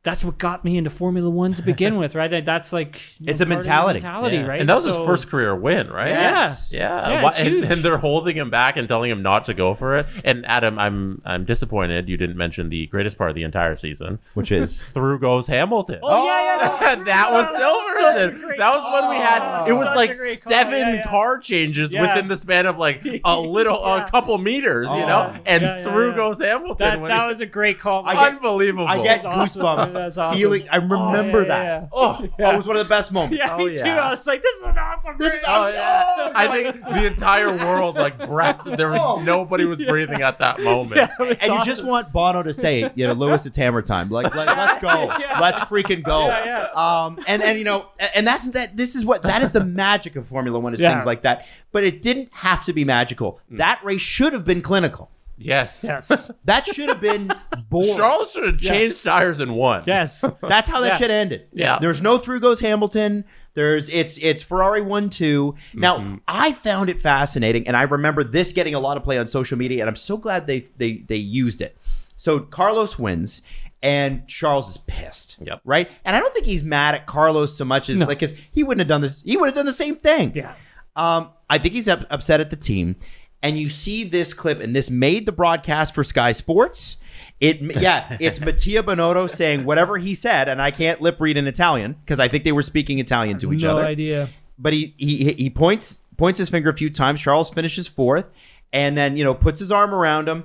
That's 0.03 0.25
what 0.25 0.39
got 0.39 0.65
me 0.65 0.79
into 0.79 0.89
Formula 0.89 1.29
One 1.29 1.53
to 1.55 1.63
begin 1.63 1.97
with, 1.99 2.15
right? 2.15 2.43
That's 2.45 2.73
like 2.73 3.01
you 3.19 3.27
It's 3.29 3.41
a 3.41 3.45
part 3.45 3.59
of 3.59 3.65
the 3.65 3.69
mentality. 3.69 3.99
mentality, 3.99 4.37
Yeah. 4.37 4.47
right? 4.47 4.61
And 4.61 4.69
that 4.69 4.77
was 4.77 4.85
his 4.87 4.97
first 4.97 5.29
career 5.29 5.55
win, 5.55 5.91
right? 5.91 6.09
Yes. 6.09 6.73
Yeah, 6.73 7.09
Yeah, 7.11 7.23
Why- 7.23 7.29
it's 7.29 7.39
and, 7.41 7.65
and 7.65 7.83
they're 7.83 7.99
holding 7.99 8.35
him 8.37 8.49
back 8.49 8.79
and 8.79 8.89
telling 8.89 9.11
him 9.11 9.23
not 9.23 9.45
to 9.45 9.55
go 9.55 9.75
for 9.75 9.99
it. 9.99 10.07
And 10.25 10.47
Adam, 10.47 10.79
I'm 10.79 11.21
I'm 11.27 11.45
disappointed 11.45 12.09
you 12.09 12.17
didn't 12.17 12.39
mention 12.39 12.71
the 12.71 12.87
greatest 12.87 13.19
part 13.19 13.29
of 13.29 13.37
the 13.37 13.43
entire 13.43 13.77
season. 13.77 14.21
Which 14.35 14.51
is 14.53 14.81
Through 14.95 15.19
goes 15.19 15.47
Hamilton. 15.49 16.01
Oh, 16.03 16.25
yeah, 16.25 16.57
yeah, 16.81 16.95
no, 16.97 17.05
that 17.05 17.33
was 17.33 17.47
Such 17.47 17.61
a 17.61 18.31
Silverstone. 18.31 18.57
That 18.57 18.75
was 18.75 18.93
when 19.03 19.11
we 19.11 19.17
had 19.17 19.67
it 19.69 19.73
was 19.75 19.87
like 19.95 20.15
seven 20.15 20.79
Yeah, 20.79 20.95
yeah. 20.95 21.07
car 21.07 21.39
changes 21.39 21.93
Yeah. 21.93 22.01
within 22.03 22.29
the 22.29 22.39
span 22.39 22.65
of 22.65 22.79
like 22.79 23.05
a 23.25 23.39
little 23.39 23.79
Yeah. 23.85 24.07
a 24.07 24.11
couple 24.11 24.39
meters, 24.39 24.89
you 24.89 25.03
Oh. 25.03 25.07
know. 25.07 25.37
And 25.45 25.63
Yeah, 25.63 25.77
yeah, 25.77 25.83
through 25.83 26.11
yeah. 26.11 26.17
goes 26.17 26.39
Hamilton. 26.41 26.77
that, 27.03 27.07
that 27.09 27.23
he- 27.23 27.29
was 27.29 27.41
a 27.43 27.47
great 27.47 27.79
call. 27.81 28.07
I 28.07 28.15
get- 28.15 28.33
unbelievable. 28.37 28.87
I 28.87 29.03
get 29.03 29.23
goosebumps. 29.23 29.90
That's 29.95 30.19
awesome. 30.19 30.39
feeling. 30.39 30.69
I 30.71 30.77
remember 30.77 31.43
yeah, 31.43 31.49
that. 31.49 31.65
yeah. 31.83 31.89
Oh, 31.93 32.29
that 32.39 32.57
was 32.57 32.67
one 32.67 32.77
of 32.77 32.83
the 32.83 32.89
best 32.89 33.13
moments. 33.13 33.39
yeah, 33.39 33.55
Oh, 33.57 33.67
me 33.67 33.75
too. 33.75 33.83
yeah. 33.87 34.01
I 34.01 34.11
was 34.11 34.27
like, 34.27 34.43
this 34.43 34.55
is 34.57 34.63
an 34.63 34.79
awesome. 34.79 35.17
This 35.19 35.35
is- 35.35 35.41
Oh, 35.47 35.69
yeah. 35.69 36.05
Oh, 36.19 36.33
I 36.35 36.49
think 36.49 36.85
the 36.85 37.07
entire 37.07 37.49
world 37.57 37.97
like 37.97 38.19
breath. 38.19 38.63
There 38.65 38.87
was 38.89 38.97
Oh. 39.01 39.21
nobody 39.23 39.65
was 39.65 39.79
breathing 39.85 40.23
at 40.23 40.39
that 40.39 40.61
moment. 40.61 40.97
Yeah, 40.97 41.09
it 41.19 41.29
was 41.29 41.43
and 41.43 41.55
you 41.55 41.63
just 41.65 41.85
want 41.85 42.13
Bono 42.13 42.43
to 42.43 42.53
say, 42.53 42.91
you 42.95 43.07
know, 43.07 43.13
Lewis, 43.15 43.47
it's 43.47 43.57
hammer 43.57 43.83
time. 43.83 44.09
Like, 44.11 44.35
let, 44.35 44.49
us 44.49 44.79
go. 44.81 45.15
Yeah. 45.21 45.39
Let's 45.41 45.61
freaking 45.63 46.03
go. 46.03 46.29
Yeah, 46.29 46.69
Um, 46.75 47.19
and 47.27 47.43
and 47.43 47.59
you 47.59 47.65
know, 47.65 47.87
and 48.15 48.27
that's 48.27 48.49
that. 48.51 48.77
This 48.77 48.95
is 48.97 49.05
what 49.05 49.23
that 49.23 49.43
is 49.43 49.53
the 49.53 49.65
magic 49.65 50.17
of 50.17 50.27
Formula 50.27 50.59
One 50.59 50.73
is 50.75 50.81
Yeah. 50.81 50.91
things 50.91 51.05
like 51.07 51.23
that. 51.23 51.47
But 51.73 51.85
it 51.85 52.01
didn't 52.03 52.29
have 52.33 52.65
to 52.67 52.73
be 52.73 52.85
magical. 52.85 53.41
That 53.51 53.83
race 53.85 54.01
should 54.01 54.33
have 54.33 54.45
been 54.45 54.61
clinical. 54.63 55.11
Yes. 55.41 55.85
Yes. 55.87 56.31
That 56.45 56.67
should 56.67 56.89
have 56.89 57.01
been 57.01 57.33
boring. 57.69 57.97
Charles 57.97 58.33
should 58.33 58.45
have 58.45 58.59
changed 58.59 58.97
Yes. 58.97 59.03
tires 59.03 59.41
and 59.41 59.55
won. 59.55 59.85
yes. 59.87 60.23
That's 60.43 60.69
how 60.69 60.81
that 60.81 60.89
Yeah. 60.93 60.97
shit 60.99 61.11
ended. 61.11 61.47
Yeah. 61.53 61.79
There's 61.81 62.03
no 62.03 62.19
through 62.19 62.41
goes 62.41 62.61
Hamilton. 62.61 63.25
There's 63.55 63.89
it's 63.89 64.19
it's 64.19 64.43
Ferrari 64.43 64.81
one 64.83 65.09
two. 65.11 65.55
Now 65.75 66.19
I 66.29 66.53
found 66.53 66.91
it 66.91 67.01
fascinating, 67.01 67.67
and 67.67 67.77
I 67.77 67.83
remember 67.83 68.23
this 68.23 68.53
getting 68.53 68.75
a 68.75 68.81
lot 68.81 68.97
of 68.97 69.03
play 69.05 69.19
on 69.19 69.27
social 69.27 69.57
media, 69.59 69.81
and 69.81 69.89
I'm 69.89 69.97
so 69.97 70.17
glad 70.17 70.47
they 70.47 70.67
they 70.77 71.05
they 71.09 71.17
used 71.17 71.61
it. 71.63 71.77
So 72.17 72.41
Carlos 72.41 72.99
wins. 72.99 73.43
And 73.83 74.29
Charles 74.29 74.69
is 74.69 74.77
pissed, 74.77 75.39
Yep. 75.41 75.63
right? 75.65 75.91
And 76.05 76.15
I 76.15 76.21
don't 76.21 76.35
think 76.35 76.45
he's 76.45 76.63
mad 76.63 76.95
at 76.95 77.07
Carlos 77.07 77.57
so 77.57 77.65
much 77.65 77.89
as 77.89 78.07
like, 78.07 78.21
cause 78.21 78.35
he 78.51 78.63
wouldn't 78.63 78.81
have 78.81 78.89
done 78.89 79.01
this. 79.01 79.23
He 79.25 79.39
would 79.39 79.47
have 79.47 79.55
done 79.55 79.65
the 79.65 79.73
same 79.73 79.97
thing. 79.97 80.33
Yeah. 80.35 80.53
Um, 80.97 81.31
I 81.49 81.57
think 81.57 81.73
he's 81.73 81.89
up, 81.89 82.05
upset 82.11 82.41
at 82.43 82.51
the 82.51 82.57
team. 82.57 82.97
And 83.43 83.59
you 83.59 83.69
see 83.69 84.05
this 84.05 84.35
clip, 84.35 84.61
and 84.61 84.77
this 84.77 84.91
made 84.91 85.25
the 85.25 85.33
broadcast 85.33 85.95
for 85.95 86.05
Sky 86.05 86.33
Sports. 86.33 86.97
It 87.41 87.63
yeah, 87.81 88.17
it's 88.21 88.41
Mattia 88.41 88.83
Binotto 88.83 89.31
saying 89.31 89.65
whatever 89.65 89.97
he 89.97 90.15
said, 90.15 90.49
and 90.49 90.61
I 90.61 90.71
can't 90.71 91.01
lip 91.01 91.17
read 91.21 91.37
in 91.37 91.47
Italian 91.47 91.95
because 92.05 92.21
I 92.21 92.29
think 92.29 92.45
they 92.45 92.53
were 92.53 92.63
speaking 92.63 92.99
Italian 92.99 93.39
to 93.39 93.53
each 93.53 93.63
no 93.63 93.71
other. 93.71 93.85
idea. 93.85 94.29
But 94.59 94.75
he 94.75 94.95
he 94.99 95.33
he 95.33 95.49
points 95.49 96.01
points 96.19 96.39
his 96.39 96.51
finger 96.51 96.69
a 96.69 96.77
few 96.77 96.91
times. 96.91 97.21
Charles 97.23 97.51
finishes 97.51 97.89
fourth, 97.89 98.27
and 98.73 98.97
then 98.97 99.17
you 99.17 99.25
know 99.25 99.35
puts 99.35 99.59
his 99.59 99.73
arm 99.73 99.95
around 99.95 100.29
him. 100.29 100.45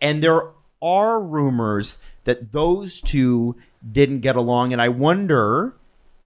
And 0.00 0.22
there 0.22 0.42
are 0.80 1.20
rumors 1.20 1.98
that 2.24 2.52
those 2.52 3.00
two 3.00 3.56
didn't 3.92 4.20
get 4.20 4.36
along, 4.36 4.72
and 4.72 4.80
I 4.80 4.88
wonder 4.88 5.74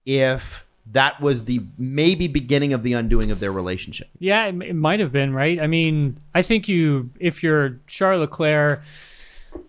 if 0.05 0.65
that 0.91 1.21
was 1.21 1.45
the 1.45 1.61
maybe 1.77 2.27
beginning 2.27 2.73
of 2.73 2.83
the 2.83 2.93
undoing 2.93 3.31
of 3.31 3.39
their 3.39 3.51
relationship. 3.51 4.09
Yeah, 4.19 4.45
it, 4.45 4.61
it 4.61 4.75
might 4.75 4.99
have 4.99 5.11
been 5.11 5.33
right. 5.33 5.59
I 5.59 5.67
mean, 5.67 6.17
I 6.35 6.41
think 6.41 6.67
you, 6.67 7.09
if 7.19 7.41
you're 7.41 7.79
Charles 7.87 8.21
Leclerc, 8.21 8.81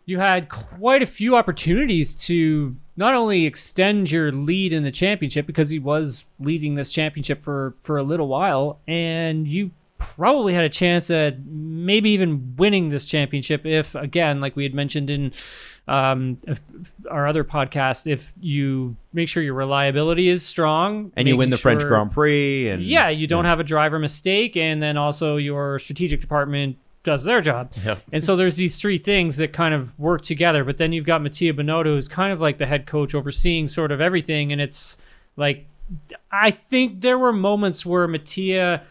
you 0.07 0.19
had 0.19 0.49
quite 0.49 1.03
a 1.03 1.07
few 1.07 1.37
opportunities 1.37 2.15
to 2.27 2.77
not 2.97 3.15
only 3.15 3.45
extend 3.47 4.11
your 4.11 4.33
lead 4.33 4.73
in 4.73 4.83
the 4.83 4.91
championship 4.91 5.47
because 5.47 5.71
he 5.71 5.79
was 5.79 6.25
leading 6.39 6.75
this 6.75 6.91
championship 6.91 7.43
for 7.43 7.75
for 7.81 7.99
a 7.99 8.03
little 8.03 8.29
while, 8.29 8.81
and 8.87 9.47
you 9.47 9.71
probably 9.99 10.53
had 10.53 10.65
a 10.65 10.69
chance 10.69 11.11
at 11.11 11.45
maybe 11.47 12.11
even 12.11 12.55
winning 12.57 12.91
this 12.91 13.07
championship 13.07 13.65
if, 13.65 13.95
again, 13.95 14.41
like 14.41 14.55
we 14.55 14.63
had 14.63 14.75
mentioned 14.75 15.09
in 15.09 15.33
um, 15.87 16.39
if- 16.47 16.61
our 17.11 17.27
other 17.27 17.45
podcast, 17.45 18.07
if 18.07 18.33
you 18.41 18.97
make 19.13 19.29
sure 19.29 19.43
your 19.43 19.55
reliability 19.55 20.29
is 20.29 20.45
strong 20.45 21.13
And 21.17 21.29
you 21.29 21.37
win 21.37 21.51
the 21.51 21.59
French 21.59 21.83
Grand 21.83 22.11
Prix, 22.11 22.69
and 22.69 22.83
yeah, 22.83 23.09
you 23.09 23.27
don't 23.27 23.45
have 23.45 23.61
a 23.61 23.65
driver 23.65 23.99
mistake, 23.99 24.57
and 24.57 24.83
then 24.83 24.97
also 24.97 25.37
your 25.37 25.79
strategic 25.79 26.21
department 26.21 26.77
does 27.03 27.25
their 27.25 27.41
job. 27.43 27.71
Yeah. 27.85 27.99
And 28.13 28.25
so 28.25 28.35
there's 28.35 28.57
these 28.57 28.79
three 28.81 28.97
things 28.97 29.37
that 29.37 29.53
kind 29.53 29.75
of 29.75 29.99
work 29.99 30.23
together. 30.23 30.65
But 30.65 30.79
then 30.79 30.93
you've 30.93 31.05
got 31.05 31.21
Mattia 31.21 31.53
Binotto, 31.53 31.85
who's 31.85 32.09
kind 32.09 32.33
of 32.33 32.41
like 32.41 32.57
the 32.57 32.65
head 32.65 32.87
coach 32.87 33.15
overseeing 33.15 33.69
sort 33.69 33.93
of 33.93 34.01
everything. 34.01 34.53
And 34.53 34.61
it's 34.61 34.97
like, 35.37 35.67
I 36.33 36.51
think 36.51 37.03
there 37.03 37.19
were 37.19 37.33
moments 37.33 37.85
where 37.85 38.09
Mattia 38.09 38.85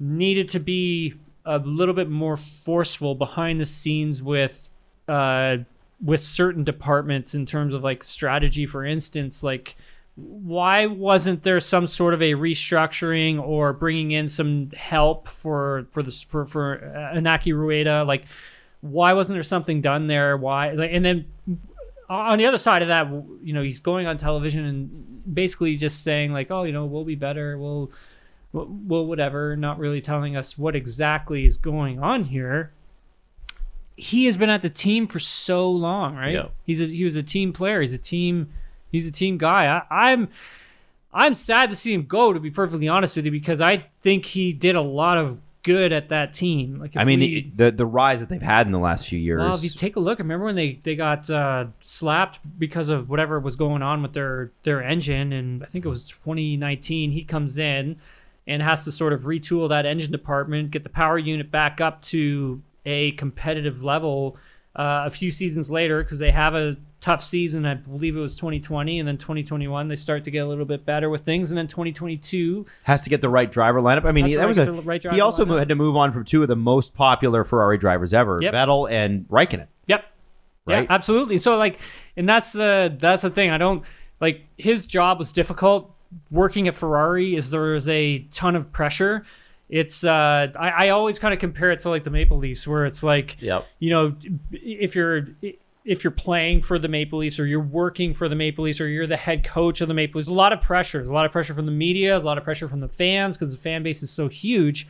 needed 0.00 0.48
to 0.50 0.58
be 0.58 1.14
a 1.44 1.58
little 1.58 1.94
bit 1.94 2.08
more 2.08 2.38
forceful 2.38 3.14
behind 3.14 3.60
the 3.60 3.66
scenes 3.66 4.22
with 4.22 4.70
uh 5.06 5.58
with 6.04 6.20
certain 6.20 6.62
departments 6.62 7.34
in 7.34 7.46
terms 7.46 7.74
of 7.74 7.82
like 7.82 8.04
strategy 8.04 8.66
for 8.66 8.84
instance 8.84 9.42
like 9.42 9.74
why 10.16 10.86
wasn't 10.86 11.42
there 11.42 11.58
some 11.58 11.86
sort 11.86 12.14
of 12.14 12.22
a 12.22 12.32
restructuring 12.34 13.40
or 13.42 13.72
bringing 13.72 14.12
in 14.12 14.28
some 14.28 14.70
help 14.70 15.28
for 15.28 15.86
for 15.90 16.02
this 16.02 16.22
for 16.22 16.46
for 16.46 16.76
uh, 16.94 17.18
Inaki 17.18 17.52
Rueda? 17.52 18.04
Like 18.04 18.24
why 18.80 19.12
wasn't 19.14 19.36
there 19.36 19.42
something 19.42 19.80
done 19.80 20.06
there? 20.06 20.36
Why 20.36 20.70
like 20.72 20.90
and 20.92 21.04
then 21.04 21.26
on 22.08 22.38
the 22.38 22.46
other 22.46 22.58
side 22.58 22.82
of 22.82 22.88
that 22.88 23.08
you 23.42 23.52
know 23.52 23.62
he's 23.62 23.80
going 23.80 24.06
on 24.06 24.16
television 24.16 24.64
and 24.64 25.34
basically 25.34 25.76
just 25.76 26.04
saying 26.04 26.32
like 26.32 26.50
oh 26.50 26.62
you 26.62 26.72
know 26.72 26.84
we'll 26.84 27.04
be 27.04 27.16
better. 27.16 27.58
We'll 27.58 27.90
well 28.52 29.04
whatever 29.04 29.56
not 29.56 29.80
really 29.80 30.00
telling 30.00 30.36
us 30.36 30.56
what 30.56 30.76
exactly 30.76 31.44
is 31.44 31.56
going 31.56 31.98
on 31.98 32.22
here 32.22 32.72
he 33.96 34.24
has 34.26 34.36
been 34.36 34.50
at 34.50 34.62
the 34.62 34.70
team 34.70 35.06
for 35.06 35.18
so 35.18 35.70
long 35.70 36.16
right 36.16 36.34
Yeah. 36.34 36.48
he's 36.64 36.80
a, 36.80 36.86
he 36.86 37.04
was 37.04 37.16
a 37.16 37.22
team 37.22 37.52
player 37.52 37.80
he's 37.80 37.92
a 37.92 37.98
team 37.98 38.48
he's 38.90 39.06
a 39.06 39.12
team 39.12 39.38
guy 39.38 39.66
I, 39.90 40.10
i'm 40.10 40.28
i'm 41.12 41.34
sad 41.34 41.70
to 41.70 41.76
see 41.76 41.92
him 41.94 42.04
go 42.06 42.32
to 42.32 42.40
be 42.40 42.50
perfectly 42.50 42.88
honest 42.88 43.16
with 43.16 43.24
you 43.24 43.30
because 43.30 43.60
i 43.60 43.86
think 44.02 44.26
he 44.26 44.52
did 44.52 44.74
a 44.76 44.80
lot 44.80 45.16
of 45.18 45.38
good 45.62 45.92
at 45.92 46.10
that 46.10 46.34
team 46.34 46.78
like 46.78 46.94
I 46.96 47.04
mean 47.04 47.20
we- 47.20 47.52
the, 47.56 47.70
the 47.70 47.76
the 47.78 47.86
rise 47.86 48.20
that 48.20 48.28
they've 48.28 48.42
had 48.42 48.66
in 48.66 48.72
the 48.72 48.78
last 48.78 49.08
few 49.08 49.18
years. 49.18 49.40
well, 49.40 49.54
if 49.54 49.64
you 49.64 49.70
take 49.70 49.96
a 49.96 50.00
look, 50.00 50.18
remember 50.18 50.44
when 50.44 50.56
they 50.56 50.78
they 50.82 50.94
got 50.94 51.30
uh, 51.30 51.66
slapped 51.80 52.38
because 52.58 52.90
of 52.90 53.08
whatever 53.08 53.40
was 53.40 53.56
going 53.56 53.80
on 53.80 54.02
with 54.02 54.12
their 54.12 54.50
their 54.64 54.82
engine, 54.82 55.32
and 55.32 55.62
I 55.62 55.66
think 55.66 55.86
it 55.86 55.88
was 55.88 56.04
2019. 56.04 57.12
He 57.12 57.24
comes 57.24 57.56
in 57.56 57.96
and 58.46 58.60
has 58.62 58.84
to 58.84 58.92
sort 58.92 59.14
of 59.14 59.22
retool 59.22 59.70
that 59.70 59.86
engine 59.86 60.12
department, 60.12 60.70
get 60.70 60.82
the 60.82 60.90
power 60.90 61.16
unit 61.16 61.50
back 61.50 61.80
up 61.80 62.02
to 62.02 62.60
a 62.84 63.12
competitive 63.12 63.82
level. 63.82 64.36
Uh, 64.76 65.04
a 65.06 65.10
few 65.10 65.30
seasons 65.30 65.70
later, 65.70 66.02
because 66.02 66.18
they 66.18 66.32
have 66.32 66.56
a 66.56 66.76
tough 67.00 67.22
season, 67.22 67.64
I 67.64 67.74
believe 67.74 68.16
it 68.16 68.20
was 68.20 68.34
2020, 68.34 68.98
and 68.98 69.06
then 69.06 69.18
2021 69.18 69.86
they 69.86 69.94
start 69.94 70.24
to 70.24 70.32
get 70.32 70.38
a 70.38 70.46
little 70.46 70.64
bit 70.64 70.84
better 70.84 71.08
with 71.08 71.20
things, 71.20 71.52
and 71.52 71.58
then 71.58 71.68
2022 71.68 72.66
has 72.82 73.04
to 73.04 73.10
get 73.10 73.20
the 73.20 73.28
right 73.28 73.50
driver 73.50 73.80
lineup. 73.80 74.04
I 74.04 74.10
mean, 74.10 74.26
he, 74.26 74.34
that 74.34 74.48
was 74.48 74.58
a 74.58 74.72
right 74.72 75.00
he 75.12 75.20
also 75.20 75.44
lineup. 75.44 75.60
had 75.60 75.68
to 75.68 75.76
move 75.76 75.96
on 75.96 76.12
from 76.12 76.24
two 76.24 76.42
of 76.42 76.48
the 76.48 76.56
most 76.56 76.92
popular 76.94 77.44
Ferrari 77.44 77.78
drivers 77.78 78.12
ever, 78.12 78.38
Yep. 78.42 78.52
Vettel 78.54 78.90
and 78.90 79.28
Raikkonen. 79.28 79.68
Yep. 79.86 80.04
Right? 80.66 80.82
Yeah, 80.82 80.86
absolutely. 80.88 81.38
So 81.38 81.56
like, 81.56 81.78
and 82.16 82.28
that's 82.28 82.50
the 82.50 82.96
that's 82.98 83.22
the 83.22 83.30
thing. 83.30 83.50
I 83.50 83.58
don't 83.58 83.84
like 84.20 84.44
his 84.56 84.86
job 84.86 85.20
was 85.20 85.30
difficult. 85.30 85.94
Working 86.32 86.66
at 86.66 86.74
Ferrari 86.74 87.36
is 87.36 87.50
there 87.50 87.74
is 87.76 87.88
a 87.88 88.20
ton 88.30 88.56
of 88.56 88.72
pressure. 88.72 89.24
It's 89.68 90.04
uh, 90.04 90.48
I, 90.58 90.68
I 90.68 90.88
always 90.90 91.18
kind 91.18 91.32
of 91.32 91.40
compare 91.40 91.70
it 91.70 91.80
to 91.80 91.90
like 91.90 92.04
the 92.04 92.10
Maple 92.10 92.38
Leafs, 92.38 92.66
where 92.68 92.84
it's 92.84 93.02
like, 93.02 93.36
Yep. 93.40 93.66
you 93.78 93.90
know, 93.90 94.14
if 94.52 94.94
you're 94.94 95.26
if 95.84 96.02
you're 96.02 96.10
playing 96.10 96.62
for 96.62 96.78
the 96.78 96.88
Maple 96.88 97.18
Leafs 97.18 97.38
or 97.38 97.46
you're 97.46 97.60
working 97.60 98.14
for 98.14 98.26
the 98.28 98.34
Maple 98.34 98.64
Leafs 98.64 98.80
or 98.80 98.88
you're 98.88 99.06
the 99.06 99.16
head 99.18 99.44
coach 99.44 99.80
of 99.80 99.88
the 99.88 99.94
Maple 99.94 100.18
Leafs, 100.18 100.28
a 100.28 100.32
lot 100.32 100.52
of 100.52 100.60
pressure. 100.62 100.98
There's 100.98 101.10
a 101.10 101.14
lot 101.14 101.26
of 101.26 101.32
pressure 101.32 101.52
from 101.54 101.66
the 101.66 101.72
media, 101.72 102.16
a 102.16 102.18
lot 102.18 102.38
of 102.38 102.44
pressure 102.44 102.68
from 102.68 102.80
the 102.80 102.88
fans 102.88 103.36
because 103.36 103.50
the 103.52 103.58
fan 103.60 103.82
base 103.82 104.02
is 104.02 104.10
so 104.10 104.28
huge. 104.28 104.86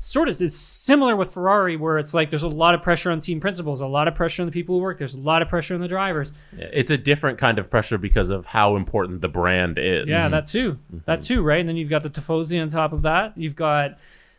Sort 0.00 0.28
of, 0.28 0.40
it's 0.40 0.54
similar 0.56 1.16
with 1.16 1.32
Ferrari, 1.32 1.76
where 1.76 1.98
it's 1.98 2.14
like 2.14 2.30
there's 2.30 2.44
a 2.44 2.48
lot 2.48 2.72
of 2.74 2.82
pressure 2.82 3.10
on 3.10 3.18
team 3.18 3.40
principals, 3.40 3.80
a 3.80 3.86
lot 3.86 4.06
of 4.08 4.14
pressure 4.14 4.42
on 4.42 4.46
the 4.46 4.52
people 4.52 4.76
who 4.76 4.80
work. 4.80 4.96
There's 4.96 5.14
a 5.14 5.18
lot 5.20 5.42
of 5.42 5.48
pressure 5.48 5.74
on 5.74 5.80
the 5.80 5.88
drivers. 5.88 6.32
Yeah, 6.56 6.66
It's 6.72 6.90
a 6.90 6.96
different 6.96 7.36
kind 7.38 7.58
of 7.58 7.68
pressure 7.68 7.98
because 7.98 8.30
of 8.30 8.46
how 8.46 8.76
important 8.76 9.20
the 9.22 9.28
brand 9.28 9.76
is. 9.76 10.06
Yeah, 10.06 10.28
that 10.28 10.46
too. 10.46 10.78
That 11.06 11.22
too, 11.22 11.42
right? 11.42 11.58
And 11.58 11.68
then 11.68 11.76
you've 11.76 11.90
got 11.90 12.04
the 12.04 12.10
Tifosi 12.10 12.62
on 12.62 12.68
top 12.68 12.92
of 12.92 13.02
that. 13.02 13.36
You've 13.36 13.56
got 13.56 13.98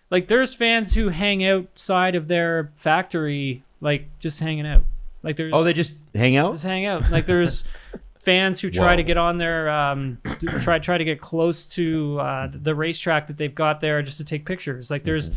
like 0.09 0.27
there's 0.27 0.53
fans 0.53 0.95
who 0.95 1.09
hang 1.09 1.45
outside 1.45 2.15
of 2.15 2.27
their 2.27 2.71
factory, 2.75 3.63
like 3.81 4.07
just 4.19 4.39
hanging 4.39 4.65
out. 4.67 4.83
Like 5.23 5.35
there's 5.35 5.53
Oh, 5.53 5.63
they 5.63 5.73
just 5.73 5.95
hang 6.15 6.35
out. 6.37 6.53
just 6.53 6.63
hang 6.65 6.85
out. 6.85 7.09
Like 7.11 7.25
there's 7.25 7.63
fans 8.19 8.59
who 8.59 8.69
try 8.69 8.91
Whoa. 8.91 8.97
to 8.97 9.03
get 9.03 9.17
on 9.17 9.37
their 9.37 9.69
um 9.69 10.19
try 10.61 10.79
try 10.79 10.97
to 10.97 11.03
get 11.03 11.19
close 11.21 11.67
to 11.69 12.19
uh, 12.19 12.49
the 12.53 12.75
racetrack 12.75 13.27
that 13.27 13.37
they've 13.37 13.53
got 13.53 13.81
there 13.81 14.01
just 14.01 14.17
to 14.17 14.23
take 14.23 14.45
pictures. 14.45 14.89
Like 14.91 15.03
there's 15.03 15.31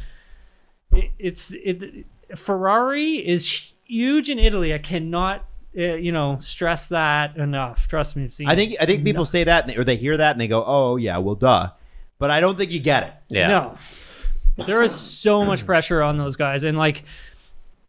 it, 0.93 1.11
it's 1.19 1.53
it 1.53 2.07
Ferrari 2.37 3.17
is 3.27 3.73
huge 3.85 4.31
in 4.31 4.39
Italy. 4.39 4.73
I 4.75 4.79
cannot 4.79 5.45
uh, 5.77 5.95
you 5.95 6.13
know, 6.13 6.39
stress 6.41 6.89
that 6.89 7.37
enough. 7.39 7.89
Trust 7.89 8.15
me, 8.15 8.25
I've 8.25 8.49
I 8.49 8.55
think 8.57 8.77
I 8.79 8.85
think 8.85 8.99
some 8.99 9.05
people 9.05 9.23
nuts. 9.23 9.31
say 9.31 9.45
that 9.45 9.65
and 9.65 9.71
they, 9.73 9.77
or 9.77 9.85
they 9.85 9.97
hear 9.97 10.19
that 10.19 10.33
and 10.33 10.41
they 10.41 10.47
go, 10.49 10.63
"Oh 10.67 10.97
yeah, 10.97 11.17
well, 11.17 11.35
duh," 11.35 11.71
but 12.19 12.31
I 12.31 12.41
don't 12.41 12.59
think 12.59 12.73
you 12.73 12.81
get 12.81 13.05
it. 13.05 13.13
Yeah. 13.29 13.49
No, 13.49 13.79
there 14.57 14.83
is 14.83 14.95
so 14.95 15.45
much 15.45 15.67
pressure 15.67 16.03
on 16.03 16.19
those 16.19 16.37
guys, 16.37 16.65
and 16.65 16.77
like, 16.79 17.05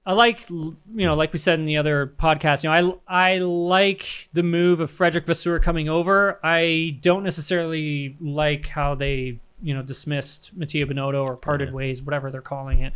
I 0.06 0.14
like 0.14 0.50
you 0.50 0.76
know, 0.96 1.16
like 1.16 1.32
we 1.34 1.40
said 1.40 1.60
in 1.60 1.66
the 1.66 1.78
other 1.78 2.14
podcast, 2.20 2.64
you 2.64 2.70
know, 2.70 3.00
I 3.08 3.34
I 3.34 3.38
like 3.40 4.30
the 4.34 4.44
move 4.44 4.80
of 4.80 4.92
Frédéric 4.92 5.26
Vasseur 5.26 5.60
coming 5.60 5.88
over. 5.90 6.40
I 6.44 6.98
don't 7.02 7.24
necessarily 7.24 8.18
like 8.20 8.68
how 8.68 8.96
they 8.96 9.40
you 9.62 9.74
know 9.74 9.82
dismissed 9.82 10.52
Mattia 10.56 10.86
Binotto 10.86 11.26
or 11.26 11.38
parted 11.38 11.74
ways, 11.74 12.02
whatever 12.02 12.30
they're 12.30 12.42
calling 12.42 12.80
it. 12.82 12.94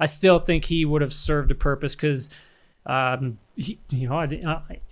I 0.00 0.06
still 0.06 0.38
think 0.38 0.64
he 0.66 0.84
would 0.84 1.02
have 1.02 1.12
served 1.12 1.50
a 1.50 1.54
purpose 1.54 1.94
because. 1.94 2.30
Um, 2.88 3.38
he, 3.56 3.80
you 3.90 4.08
know, 4.08 4.24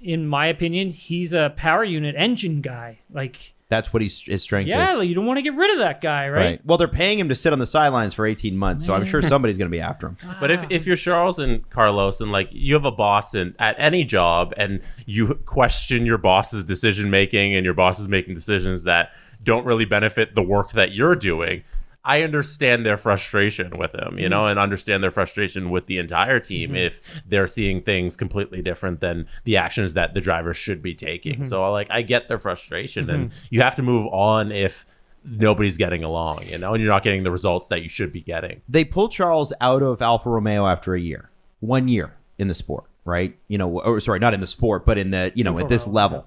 in 0.02 0.26
my 0.26 0.46
opinion, 0.48 0.90
he's 0.90 1.32
a 1.32 1.54
power 1.56 1.84
unit 1.84 2.16
engine 2.18 2.60
guy. 2.60 2.98
Like, 3.08 3.52
That's 3.74 3.92
what 3.92 4.02
he's, 4.02 4.20
his 4.20 4.40
strength 4.40 4.68
yeah, 4.68 4.92
is. 4.92 4.98
like, 4.98 5.08
you 5.08 5.16
don't 5.16 5.26
want 5.26 5.38
to 5.38 5.42
get 5.42 5.56
rid 5.56 5.72
of 5.72 5.78
that 5.78 6.00
guy, 6.00 6.28
right? 6.28 6.64
Well, 6.64 6.78
they're 6.78 6.86
paying 6.86 7.18
him 7.18 7.28
to 7.28 7.34
sit 7.34 7.52
on 7.52 7.58
the 7.58 7.66
sidelines 7.66 8.14
for 8.14 8.24
18 8.24 8.56
months, 8.56 8.86
so 8.86 8.94
I'm 8.94 9.04
sure 9.04 9.20
somebody's 9.20 9.58
going 9.58 9.68
to 9.68 9.76
be 9.76 9.80
after 9.80 10.06
him. 10.06 10.16
But 10.38 10.52
if, 10.52 10.64
if 10.70 10.86
you're 10.86 10.94
Charles 10.94 11.40
and 11.40 11.68
Carlos 11.70 12.20
and 12.20 12.30
like 12.30 12.50
you 12.52 12.74
have 12.74 12.84
a 12.84 12.92
boss 12.92 13.34
in, 13.34 13.56
at 13.58 13.74
any 13.76 14.04
job 14.04 14.54
and 14.56 14.80
you 15.06 15.34
question 15.44 16.06
your 16.06 16.18
boss's 16.18 16.64
decision 16.64 17.10
making 17.10 17.52
and 17.52 17.64
your 17.64 17.74
boss 17.74 17.98
is 17.98 18.06
making 18.06 18.36
decisions 18.36 18.84
that 18.84 19.10
don't 19.42 19.66
really 19.66 19.84
benefit 19.84 20.36
the 20.36 20.42
work 20.42 20.70
that 20.70 20.92
you're 20.92 21.16
doing, 21.16 21.64
I 22.06 22.22
understand 22.22 22.84
their 22.84 22.98
frustration 22.98 23.78
with 23.78 23.94
him, 23.94 24.18
you 24.18 24.28
know, 24.28 24.40
mm-hmm. 24.40 24.50
and 24.50 24.58
understand 24.58 25.02
their 25.02 25.10
frustration 25.10 25.70
with 25.70 25.86
the 25.86 25.98
entire 25.98 26.38
team 26.38 26.70
mm-hmm. 26.70 26.76
if 26.76 27.00
they're 27.26 27.46
seeing 27.46 27.80
things 27.80 28.16
completely 28.16 28.60
different 28.60 29.00
than 29.00 29.26
the 29.44 29.56
actions 29.56 29.94
that 29.94 30.12
the 30.12 30.20
driver 30.20 30.52
should 30.52 30.82
be 30.82 30.94
taking. 30.94 31.34
Mm-hmm. 31.34 31.48
So 31.48 31.70
like 31.72 31.90
I 31.90 32.02
get 32.02 32.26
their 32.26 32.38
frustration 32.38 33.08
and 33.08 33.32
you 33.48 33.62
have 33.62 33.74
to 33.76 33.82
move 33.82 34.06
on 34.12 34.52
if 34.52 34.84
nobody's 35.24 35.76
getting 35.76 36.04
along, 36.04 36.46
you 36.46 36.58
know, 36.58 36.74
and 36.74 36.82
you're 36.82 36.92
not 36.92 37.02
getting 37.02 37.22
the 37.22 37.30
results 37.30 37.68
that 37.68 37.82
you 37.82 37.88
should 37.88 38.12
be 38.12 38.20
getting. 38.20 38.60
They 38.68 38.84
pulled 38.84 39.10
Charles 39.10 39.52
out 39.60 39.82
of 39.82 40.02
Alfa 40.02 40.28
Romeo 40.28 40.66
after 40.66 40.94
a 40.94 41.00
year, 41.00 41.30
one 41.60 41.88
year 41.88 42.14
in 42.38 42.48
the 42.48 42.54
sport, 42.54 42.84
right? 43.04 43.36
You 43.48 43.58
know, 43.58 43.80
or 43.80 44.00
sorry, 44.00 44.18
not 44.18 44.34
in 44.34 44.40
the 44.40 44.46
sport, 44.46 44.84
but 44.84 44.98
in 44.98 45.10
the 45.10 45.32
you 45.34 45.44
know 45.44 45.58
at 45.58 45.68
this 45.68 45.86
level, 45.86 46.26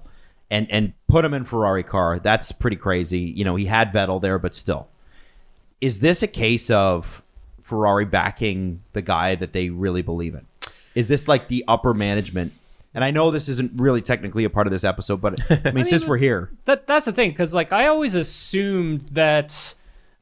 and 0.50 0.70
and 0.70 0.92
put 1.06 1.24
him 1.24 1.34
in 1.34 1.44
Ferrari 1.44 1.84
car. 1.84 2.18
That's 2.18 2.50
pretty 2.52 2.76
crazy. 2.76 3.20
You 3.20 3.44
know, 3.44 3.56
he 3.56 3.66
had 3.66 3.92
Vettel 3.92 4.20
there, 4.20 4.38
but 4.38 4.54
still, 4.54 4.88
is 5.80 6.00
this 6.00 6.22
a 6.22 6.26
case 6.26 6.70
of 6.70 7.22
Ferrari 7.62 8.04
backing 8.04 8.82
the 8.92 9.02
guy 9.02 9.34
that 9.34 9.52
they 9.52 9.70
really 9.70 10.02
believe 10.02 10.34
in? 10.34 10.46
Is 10.94 11.08
this 11.08 11.28
like 11.28 11.48
the 11.48 11.64
upper 11.68 11.94
management? 11.94 12.52
And 12.94 13.04
I 13.04 13.10
know 13.10 13.30
this 13.30 13.48
isn't 13.48 13.72
really 13.80 14.02
technically 14.02 14.44
a 14.44 14.50
part 14.50 14.66
of 14.66 14.72
this 14.72 14.84
episode, 14.84 15.20
but 15.20 15.38
I 15.64 15.70
mean, 15.72 15.84
since 15.84 16.04
we're 16.04 16.16
here, 16.16 16.50
that 16.64 16.86
that's 16.86 17.04
the 17.06 17.12
thing 17.12 17.30
because 17.30 17.54
like 17.54 17.72
I 17.72 17.86
always 17.86 18.14
assumed 18.14 19.08
that 19.12 19.74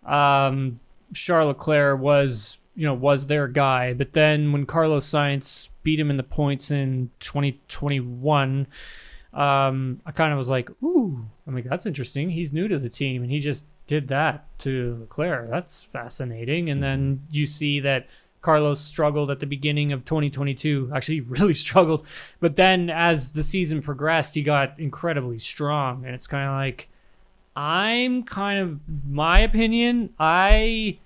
um, 0.04 0.80
Charles 1.14 1.48
Leclerc 1.48 2.00
was 2.00 2.58
you 2.74 2.84
know 2.84 2.94
was 2.94 3.26
their 3.26 3.48
guy, 3.48 3.94
but 3.94 4.12
then 4.12 4.52
when 4.52 4.66
Carlos 4.66 5.08
Sainz 5.08 5.70
beat 5.82 5.98
him 6.00 6.10
in 6.10 6.16
the 6.16 6.22
points 6.22 6.70
in 6.70 7.10
2021, 7.20 8.66
um, 9.36 10.00
I 10.06 10.12
kind 10.12 10.32
of 10.32 10.38
was 10.38 10.48
like, 10.48 10.70
ooh, 10.82 11.26
I'm 11.46 11.54
like 11.54 11.68
that's 11.68 11.84
interesting. 11.84 12.30
He's 12.30 12.52
new 12.52 12.68
to 12.68 12.78
the 12.78 12.88
team 12.88 13.22
and 13.22 13.30
he 13.30 13.38
just 13.38 13.66
did 13.86 14.08
that 14.08 14.46
to 14.60 14.96
Leclerc. 15.00 15.50
That's 15.50 15.84
fascinating. 15.84 16.70
And 16.70 16.82
then 16.82 17.22
you 17.30 17.46
see 17.46 17.78
that. 17.80 18.08
Carlos 18.42 18.80
struggled 18.80 19.28
at 19.28 19.40
the 19.40 19.46
beginning 19.46 19.90
of 19.90 20.04
2022. 20.04 20.92
Actually, 20.94 21.20
really 21.22 21.54
struggled. 21.54 22.06
But 22.38 22.54
then 22.54 22.90
as 22.90 23.32
the 23.32 23.42
season 23.42 23.82
progressed, 23.82 24.36
he 24.36 24.42
got 24.42 24.78
incredibly 24.78 25.40
strong. 25.40 26.04
And 26.06 26.14
it's 26.14 26.28
kind 26.28 26.48
of 26.48 26.54
like, 26.54 26.88
I'm 27.56 28.22
kind 28.22 28.60
of, 28.60 28.78
my 29.04 29.40
opinion, 29.40 30.10
I, 30.20 30.98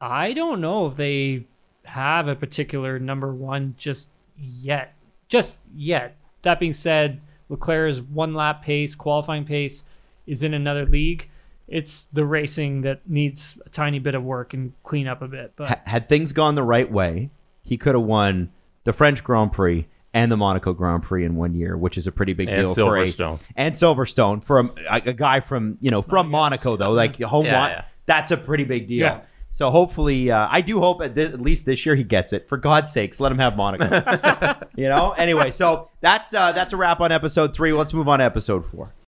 I 0.00 0.32
don't 0.34 0.60
know 0.60 0.86
if 0.86 0.96
they 0.96 1.46
have 1.82 2.28
a 2.28 2.36
particular 2.36 3.00
number 3.00 3.34
one 3.34 3.74
just 3.76 4.06
yet. 4.38 4.94
Just 5.28 5.56
yet. 5.74 6.16
That 6.42 6.60
being 6.60 6.72
said, 6.72 7.20
Leclerc's 7.48 8.00
one 8.00 8.34
lap 8.34 8.62
pace, 8.62 8.94
qualifying 8.94 9.44
pace, 9.44 9.84
is 10.26 10.42
in 10.42 10.54
another 10.54 10.86
league. 10.86 11.28
It's 11.66 12.04
the 12.12 12.24
racing 12.24 12.82
that 12.82 13.08
needs 13.08 13.58
a 13.66 13.68
tiny 13.68 13.98
bit 13.98 14.14
of 14.14 14.22
work 14.22 14.54
and 14.54 14.72
clean 14.84 15.06
up 15.06 15.20
a 15.22 15.28
bit. 15.28 15.52
But 15.56 15.82
had 15.86 16.08
things 16.08 16.32
gone 16.32 16.54
the 16.54 16.62
right 16.62 16.90
way, 16.90 17.30
he 17.62 17.76
could 17.76 17.94
have 17.94 18.04
won 18.04 18.50
the 18.84 18.92
French 18.92 19.22
Grand 19.22 19.52
Prix 19.52 19.86
and 20.14 20.32
the 20.32 20.36
Monaco 20.36 20.72
Grand 20.72 21.02
Prix 21.02 21.24
in 21.24 21.36
one 21.36 21.54
year, 21.54 21.76
which 21.76 21.98
is 21.98 22.06
a 22.06 22.12
pretty 22.12 22.32
big 22.32 22.48
And 22.48 22.68
deal 22.68 22.74
for 22.74 22.96
a 22.96 23.04
Silverstone. 23.04 23.40
and 23.56 23.74
Silverstone 23.74 24.42
for 24.42 24.60
a, 24.60 24.64
a, 24.90 25.02
a 25.10 25.12
guy 25.12 25.40
from 25.40 25.76
you 25.80 25.90
know 25.90 26.00
from 26.00 26.30
Monaco 26.30 26.76
though, 26.76 26.92
like 26.92 27.20
home. 27.20 27.44
Yeah, 27.44 27.52
Mon- 27.58 27.70
yeah. 27.70 27.84
That's 28.06 28.30
a 28.30 28.38
pretty 28.38 28.64
big 28.64 28.86
deal. 28.86 29.00
Yeah. 29.06 29.20
So 29.50 29.70
hopefully, 29.70 30.30
uh, 30.30 30.46
I 30.50 30.60
do 30.60 30.78
hope 30.78 31.00
at, 31.02 31.14
this, 31.14 31.32
at 31.32 31.40
least 31.40 31.64
this 31.64 31.86
year 31.86 31.94
he 31.94 32.04
gets 32.04 32.32
it. 32.32 32.48
For 32.48 32.56
God's 32.58 32.92
sakes, 32.92 33.18
let 33.18 33.32
him 33.32 33.38
have 33.38 33.56
Monaco. 33.56 34.66
you 34.76 34.88
know. 34.88 35.12
Anyway, 35.12 35.50
so 35.50 35.90
that's 36.00 36.34
uh, 36.34 36.52
that's 36.52 36.72
a 36.72 36.76
wrap 36.76 37.00
on 37.00 37.12
episode 37.12 37.54
three. 37.54 37.72
Let's 37.72 37.94
move 37.94 38.08
on 38.08 38.18
to 38.18 38.24
episode 38.24 38.66
four. 38.66 38.94